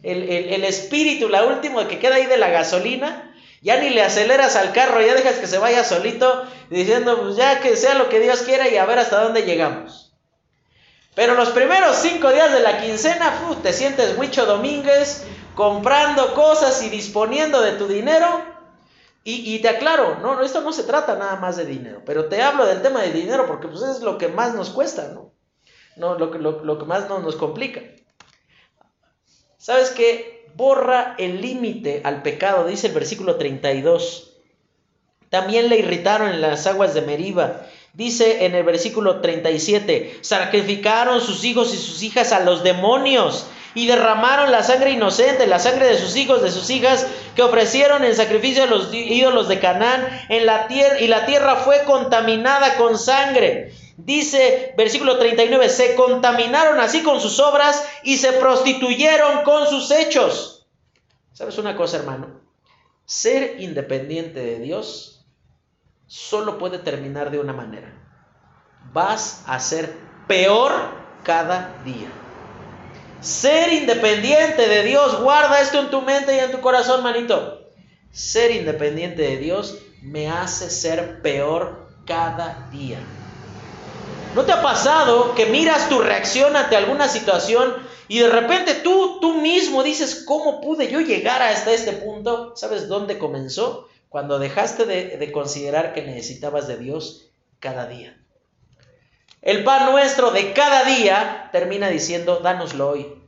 [0.04, 4.74] el, espíritu, la última que queda ahí de la gasolina, ya ni le aceleras al
[4.74, 8.42] carro, ya dejas que se vaya solito, diciendo, pues ya que sea lo que Dios
[8.42, 10.14] quiera y a ver hasta dónde llegamos.
[11.16, 15.26] Pero los primeros cinco días de la quincena, te sientes mucho Domínguez,
[15.56, 18.52] comprando cosas y disponiendo de tu dinero.
[19.26, 22.66] Y, te aclaro, no, esto no se trata nada más de dinero, pero te hablo
[22.66, 25.32] del tema de dinero porque pues es lo que más nos cuesta, ¿no?
[25.96, 26.26] no lo,
[26.62, 27.80] lo que más nos complica.
[29.64, 30.46] ¿Sabes qué?
[30.58, 34.34] Borra el límite al pecado, dice el versículo 32.
[35.30, 37.62] También le irritaron en las aguas de Meriba.
[37.94, 43.88] Dice en el versículo 37, sacrificaron sus hijos y sus hijas a los demonios y
[43.88, 48.16] derramaron la sangre inocente, la sangre de sus hijos, de sus hijas, que ofrecieron en
[48.16, 53.00] sacrificio a los ídolos de Canaán en la tierra, y la tierra fue contaminada con
[53.00, 53.72] sangre.
[53.98, 60.68] Dice versículo 39, se contaminaron así con sus obras y se prostituyeron con sus hechos.
[61.34, 62.42] ¿Sabes una cosa, hermano?
[63.06, 65.26] Ser independiente de Dios
[66.08, 67.94] solo puede terminar de una manera.
[68.92, 69.96] Vas a ser
[70.28, 70.72] peor
[71.24, 72.12] cada día.
[73.22, 77.70] Ser independiente de Dios, guarda esto en tu mente y en tu corazón, manito.
[78.12, 83.00] Ser independiente de Dios me hace ser peor cada día.
[84.36, 87.76] ¿No te ha pasado que miras tu reacción ante alguna situación
[88.08, 92.56] y de repente tú, tú mismo dices, ¿cómo pude yo llegar hasta este punto?
[92.56, 93.88] ¿Sabes dónde comenzó?
[94.10, 97.30] Cuando dejaste de, de considerar que necesitabas de Dios
[97.60, 98.18] cada día.
[99.44, 103.23] El pan nuestro de cada día termina diciendo, dánoslo hoy.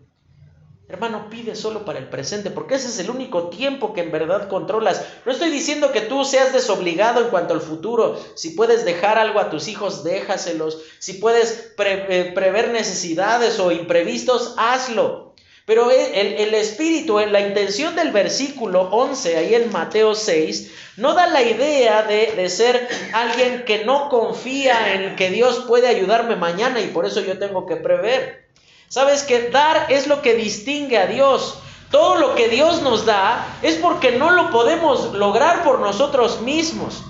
[0.88, 4.48] Hermano, pide solo para el presente, porque ese es el único tiempo que en verdad
[4.48, 5.04] controlas.
[5.26, 8.24] No estoy diciendo que tú seas desobligado en cuanto al futuro.
[8.36, 10.84] Si puedes dejar algo a tus hijos, déjaselos.
[11.00, 15.34] Si puedes eh, prever necesidades o imprevistos, hazlo.
[15.66, 21.42] Pero el, espíritu, la intención del versículo 11, ahí en Mateo 6, no da la
[21.42, 26.90] idea de, de, ser alguien que no confía en que Dios puede ayudarme mañana y
[26.90, 28.45] por eso yo tengo que prever.
[28.96, 31.60] Sabes que dar es lo que distingue a Dios.
[31.92, 37.04] Todo lo que Dios nos da es porque no lo podemos lograr por nosotros mismos.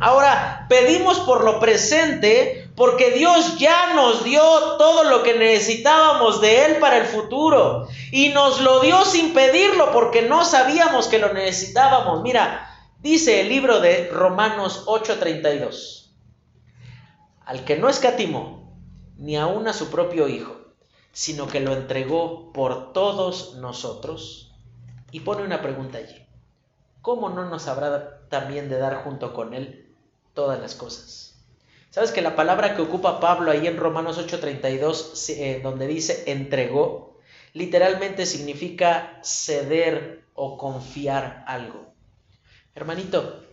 [0.00, 4.40] Ahora, pedimos por lo presente porque Dios ya nos dio
[4.78, 7.86] todo lo que necesitábamos de Él para el futuro.
[8.10, 12.22] Y nos lo dio sin pedirlo porque no sabíamos que lo necesitábamos.
[12.22, 16.14] Mira, dice el libro de Romanos 8:32.
[17.44, 18.72] Al que no escatimó,
[19.18, 20.63] ni aun a su propio Hijo
[21.14, 24.52] sino que lo entregó por todos nosotros.
[25.12, 26.26] Y pone una pregunta allí.
[27.00, 29.94] ¿Cómo no nos habrá también de dar junto con Él
[30.34, 31.40] todas las cosas?
[31.90, 37.20] ¿Sabes que la palabra que ocupa Pablo ahí en Romanos 8:32, eh, donde dice entregó,
[37.52, 41.94] literalmente significa ceder o confiar algo?
[42.74, 43.44] Hermanito,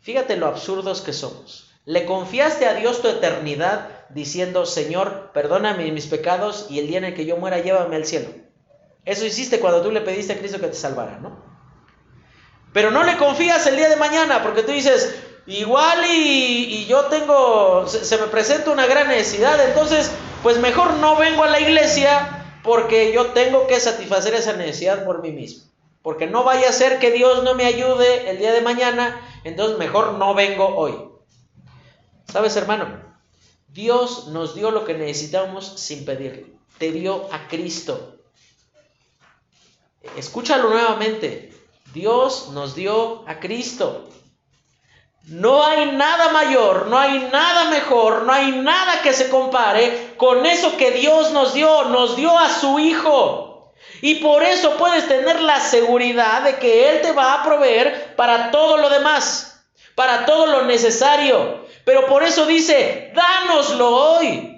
[0.00, 1.70] fíjate lo absurdos que somos.
[1.84, 7.04] Le confiaste a Dios tu eternidad diciendo, Señor, perdóname mis pecados y el día en
[7.04, 8.28] el que yo muera, llévame al cielo.
[9.04, 11.42] Eso hiciste cuando tú le pediste a Cristo que te salvara, ¿no?
[12.72, 15.14] Pero no le confías el día de mañana porque tú dices,
[15.46, 20.10] igual y, yo tengo, se, se, me presenta una gran necesidad, entonces
[20.42, 25.22] pues mejor no vengo a la iglesia porque yo tengo que satisfacer esa necesidad por
[25.22, 25.70] mí mismo.
[26.02, 29.78] Porque no vaya a ser que Dios no me ayude el día de mañana, entonces
[29.78, 30.94] mejor no vengo hoy.
[32.32, 33.11] ¿Sabes, hermano?
[33.72, 36.46] Dios nos dio lo que necesitábamos sin pedirlo.
[36.76, 38.18] Te dio a Cristo.
[40.16, 41.54] Escúchalo nuevamente.
[41.94, 44.08] Dios nos dio a Cristo.
[45.24, 50.44] No hay nada mayor, no hay nada mejor, no hay nada que se compare con
[50.44, 51.84] eso que Dios nos dio.
[51.84, 53.72] Nos dio a su Hijo.
[54.02, 58.50] Y por eso puedes tener la seguridad de que Él te va a proveer para
[58.50, 59.64] todo lo demás,
[59.94, 61.62] para todo lo necesario.
[61.84, 64.52] Pero por eso dice, dánoslo hoy.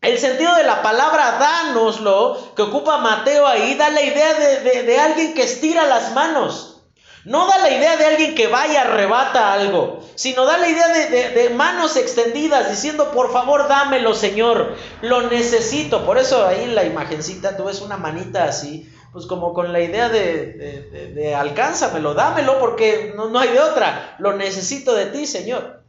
[0.00, 5.32] El sentido de la palabra dánoslo que ocupa Mateo ahí da la idea de, alguien
[5.32, 6.82] que estira las manos.
[7.24, 11.30] No da la idea de alguien que vaya, arrebata algo, sino da la idea de,
[11.30, 16.04] de, manos extendidas diciendo, por favor, dámelo, Señor, lo necesito.
[16.04, 19.80] Por eso ahí en la imagencita tú ves una manita así, pues como con la
[19.80, 24.16] idea de, de alcánzamelo, dámelo, porque no, no hay de otra.
[24.18, 25.83] Lo necesito de ti, Señor.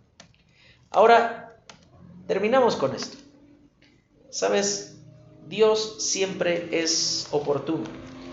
[0.96, 1.58] Ahora,
[2.26, 3.18] terminamos con esto.
[4.30, 4.96] Sabes,
[5.46, 7.84] Dios siempre es oportuno.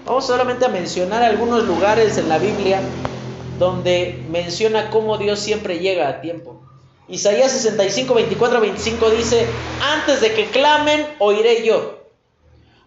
[0.05, 2.81] Vamos solamente a mencionar algunos lugares en la Biblia
[3.59, 6.63] donde menciona cómo Dios siempre llega a tiempo.
[7.09, 9.45] Isaías 65, 24, 25 dice,
[9.81, 12.05] antes de que clamen, oiré yo.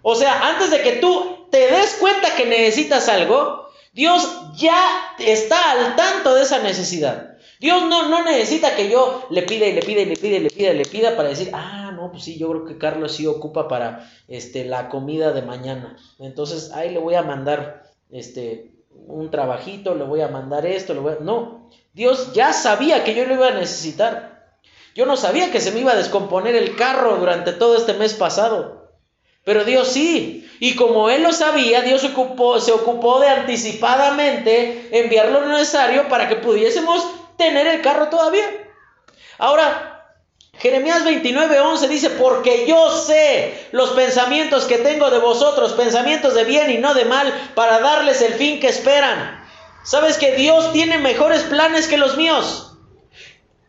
[0.03, 4.87] O sea, antes de que tú te des cuenta que necesitas algo, Dios ya
[5.19, 7.34] está al tanto de esa necesidad.
[7.59, 10.39] Dios no, no necesita que yo le pida y le pida y le pida y
[10.39, 13.13] le pida y le pida para decir, ah, no, pues sí, yo creo que Carlos
[13.13, 15.97] sí ocupa para este, la comida de mañana.
[16.19, 18.71] Entonces, ahí le voy a mandar este,
[19.07, 21.23] un trabajito, le voy a mandar esto, le voy a...
[21.23, 24.57] No, Dios ya sabía que yo lo iba a necesitar.
[24.95, 28.13] Yo no sabía que se me iba a descomponer el carro durante todo este mes
[28.13, 28.91] pasado.
[29.43, 30.49] Pero Dios sí.
[30.59, 36.27] Y como Él lo sabía, Dios ocupó, se ocupó de anticipadamente enviar lo necesario para
[36.27, 37.05] que pudiésemos
[37.37, 38.45] tener el carro todavía.
[39.37, 39.95] Ahora,
[40.57, 46.71] Jeremías 29:11 dice, porque yo sé los pensamientos que tengo de vosotros, pensamientos de bien
[46.71, 49.43] y no de mal, para darles el fin que esperan.
[49.83, 52.77] ¿Sabes que Dios tiene mejores planes que los míos?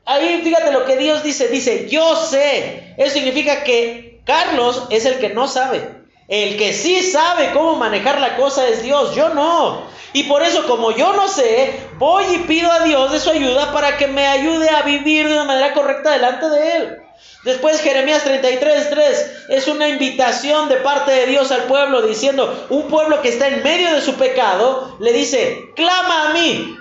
[0.06, 2.94] Ahí fíjate lo que Dios dice, dice, yo sé.
[2.96, 6.05] Eso significa que Carlos es el que no sabe.
[6.28, 9.82] El que sí sabe cómo manejar la cosa es Dios, yo no.
[10.12, 13.72] Y por eso, como yo no sé, voy y pido a Dios de su ayuda
[13.72, 17.02] para que me ayude a vivir de una manera correcta delante de Él.
[17.44, 23.22] Después Jeremías 33:3 es una invitación de parte de Dios al pueblo diciendo, un pueblo
[23.22, 26.76] que está en medio de su pecado, le dice, clama a mí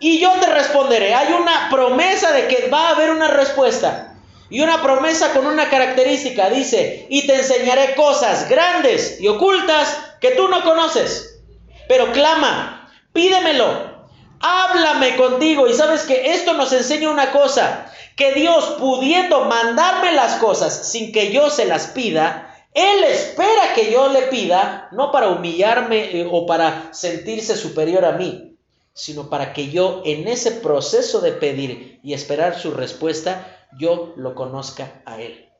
[0.00, 1.14] y yo te responderé.
[1.14, 4.09] Hay una promesa de que va a haber una respuesta.
[4.50, 10.32] Y una promesa con una característica, dice, y te enseñaré cosas grandes y ocultas que
[10.32, 11.40] tú no conoces.
[11.88, 13.90] Pero clama, pídemelo,
[14.40, 15.68] háblame contigo.
[15.68, 17.86] Y sabes que esto nos enseña una cosa,
[18.16, 23.92] que Dios pudiendo mandarme las cosas sin que yo se las pida, Él espera que
[23.92, 28.56] yo le pida, no para humillarme eh, o para sentirse superior a mí,
[28.92, 34.34] sino para que yo en ese proceso de pedir y esperar su respuesta, yo lo
[34.34, 35.50] conozca a Él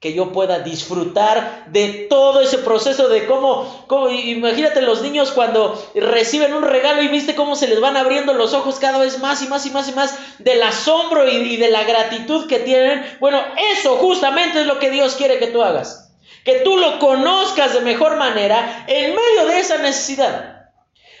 [0.00, 5.78] que yo pueda disfrutar de todo ese proceso de cómo, cómo, imagínate los niños cuando
[5.94, 9.42] reciben un regalo y viste cómo se les van abriendo los ojos cada vez más
[9.42, 13.04] y más y más y más del asombro y, y de la gratitud que tienen.
[13.20, 13.42] Bueno,
[13.74, 16.10] eso justamente es lo que Dios quiere que tú hagas.
[16.46, 20.70] Que tú lo conozcas de mejor manera en medio de esa necesidad.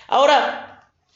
[0.08, 0.69] Ahora,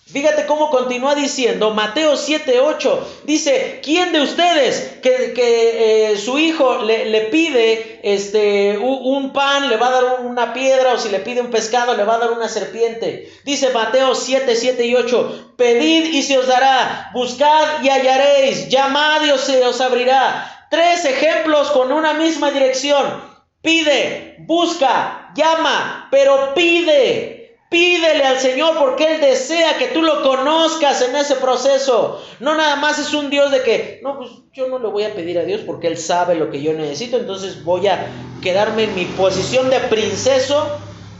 [0.06, 3.00] Fíjate cómo continúa diciendo Mateo 7:8.
[3.24, 9.70] Dice, ¿quién de ustedes que, que eh, su hijo le, le, pide este, un, pan,
[9.70, 12.18] le va a dar una piedra o si le pide un pescado, le va a
[12.18, 13.32] dar una serpiente?
[13.44, 15.54] Dice Mateo 7, 7 y 8.
[15.56, 20.66] Pedid y se os dará, buscad y hallaréis, llamad y se os abrirá.
[20.70, 23.22] Tres ejemplos con una misma dirección.
[23.62, 27.33] Pide, busca, llama, pero pide.
[27.74, 32.22] Pídele al Señor porque Él desea que tú lo conozcas en ese proceso.
[32.38, 35.12] No nada más es un Dios de que, no, pues yo no le voy a
[35.12, 38.06] pedir a Dios porque Él sabe lo que yo necesito, entonces voy a
[38.40, 40.68] quedarme en mi posición de princeso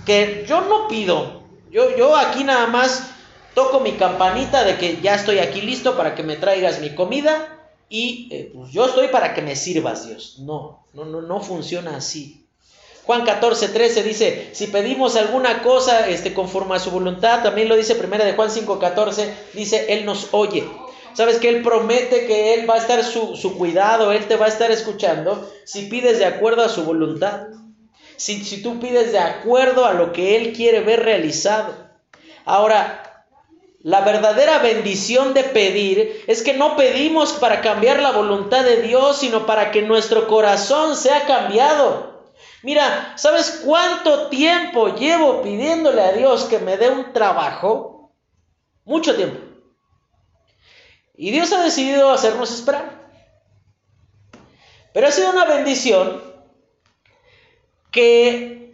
[0.06, 1.42] que yo no pido.
[1.72, 3.10] Yo, yo aquí nada más
[3.56, 7.66] toco mi campanita de que ya estoy aquí listo para que me traigas mi comida
[7.88, 10.36] y eh, pues yo estoy para que me sirvas, Dios.
[10.38, 12.43] No, no, no, no funciona así.
[13.06, 17.76] Juan 14, 13 dice, si pedimos alguna cosa este, conforme a su voluntad, también lo
[17.76, 20.64] dice primera de Juan 5, 14, dice, Él nos oye.
[21.12, 24.46] Sabes que Él promete que Él va a estar su, su cuidado, Él te va
[24.46, 27.48] a estar escuchando si pides de acuerdo a su voluntad.
[28.16, 31.74] Si, si tú pides de acuerdo a lo que Él quiere ver realizado.
[32.46, 33.26] Ahora,
[33.82, 39.18] la verdadera bendición de pedir es que no pedimos para cambiar la voluntad de Dios,
[39.18, 42.13] sino para que nuestro corazón sea cambiado.
[42.64, 48.10] Mira, ¿sabes cuánto tiempo llevo pidiéndole a Dios que me dé un trabajo?
[48.86, 49.38] Mucho tiempo.
[51.14, 53.06] Y Dios ha decidido hacernos esperar.
[54.94, 56.22] Pero ha sido una bendición
[57.90, 58.72] que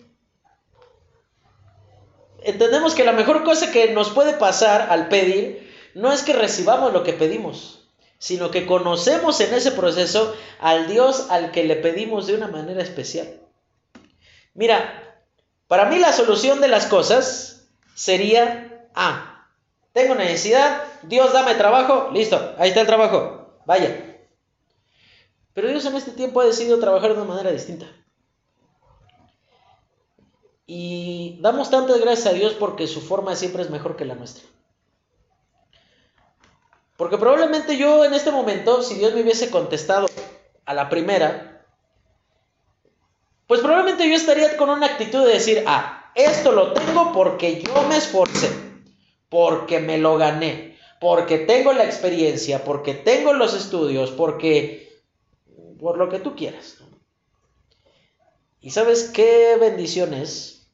[2.45, 6.93] entendemos que la mejor cosa que nos puede pasar al pedir no es que recibamos
[6.93, 7.89] lo que pedimos,
[8.19, 12.85] sino que conocemos en ese proceso al Dios al que le pedimos de una manera
[12.85, 13.40] especial.
[14.55, 15.25] Mira,
[15.69, 19.49] para mí la solución de las cosas sería, ah,
[19.93, 24.11] tengo necesidad, Dios dame trabajo, listo, ahí está el trabajo, vaya.
[25.55, 27.87] Pero Dios en este tiempo ha decidido trabajar de una manera distinta.
[30.67, 34.45] Y damos tantas gracias a Dios porque su forma siempre es mejor que la nuestra.
[36.97, 40.07] Porque probablemente yo en este momento, si Dios me hubiese contestado
[40.67, 41.50] a la primera,
[43.51, 47.83] pues probablemente yo estaría con una actitud de decir, ah, esto lo tengo porque yo
[47.89, 48.49] me esforcé,
[49.29, 55.03] porque me lo gané, porque tengo la experiencia, porque tengo los estudios, porque
[55.81, 56.77] por lo que tú quieras.
[58.61, 60.71] Y sabes qué bendición es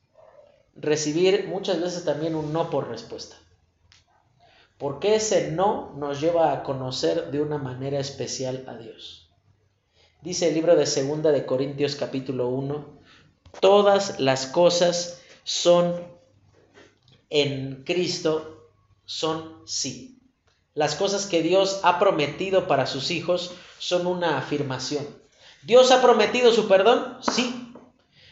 [0.74, 3.36] recibir muchas veces también un no por respuesta.
[4.76, 9.25] Porque ese no nos lleva a conocer de una manera especial a Dios.
[10.26, 12.84] Dice el libro de Segunda de Corintios capítulo 1,
[13.60, 16.02] todas las cosas son
[17.30, 18.72] en Cristo,
[19.04, 20.18] son sí.
[20.74, 25.06] Las cosas que Dios ha prometido para sus hijos son una afirmación.
[25.62, 27.18] ¿Dios ha prometido su perdón?
[27.20, 27.72] Sí.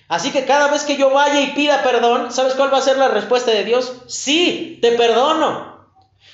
[0.08, 2.98] Así que cada vez que yo vaya y pida perdón, ¿sabes cuál va a ser
[2.98, 4.02] la respuesta de Dios?
[4.08, 5.86] Sí, te perdono.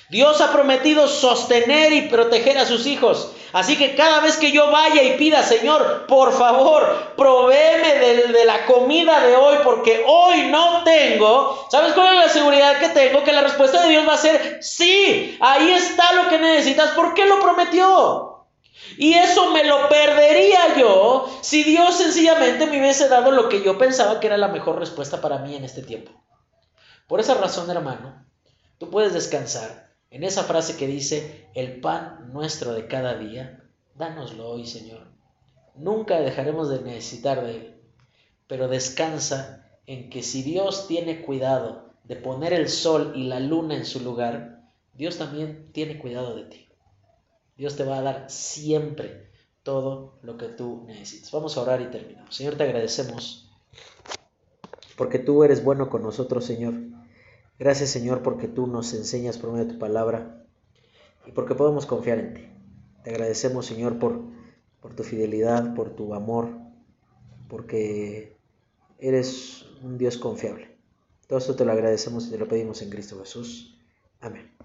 [0.09, 3.33] Dios ha prometido sostener y proteger a sus hijos.
[3.53, 8.65] Así que cada vez que yo vaya y pida, Señor, por favor, provéeme de, la
[8.65, 11.67] comida de hoy porque hoy no tengo.
[11.69, 13.23] ¿Sabes cuál es la seguridad que tengo?
[13.23, 15.37] Que la respuesta de Dios va a ser sí.
[15.41, 16.91] Ahí está lo que necesitas.
[16.91, 18.47] ¿Por qué lo prometió?
[18.97, 23.77] Y eso me lo perdería yo si Dios sencillamente me hubiese dado lo que yo
[23.77, 26.11] pensaba que era la mejor respuesta para mí en este tiempo.
[27.07, 28.25] Por esa razón, hermano,
[28.79, 33.63] tú puedes descansar en esa frase que dice, el pan nuestro de cada día,
[33.95, 35.07] dánoslo hoy, Señor.
[35.75, 37.81] Nunca dejaremos de necesitar de Él,
[38.47, 43.75] pero descansa en que si Dios tiene cuidado de poner el sol y la luna
[43.75, 44.61] en su lugar,
[44.93, 46.67] Dios también tiene cuidado de ti.
[47.57, 49.31] Dios te va a dar siempre
[49.63, 51.31] todo lo que tú necesitas.
[51.31, 52.35] Vamos a orar y terminamos.
[52.35, 53.49] Señor, te agradecemos
[54.97, 56.90] porque tú eres bueno con nosotros, Señor.
[57.61, 60.47] Gracias Señor porque tú nos enseñas por medio de tu palabra
[61.27, 62.41] y porque podemos confiar en ti.
[63.03, 64.19] Te agradecemos Señor por,
[64.81, 66.49] por tu fidelidad, por tu amor,
[67.47, 68.35] porque
[68.97, 70.75] eres un Dios confiable.
[71.27, 73.77] Todo esto te lo agradecemos y te lo pedimos en Cristo Jesús.
[74.21, 74.50] Amén.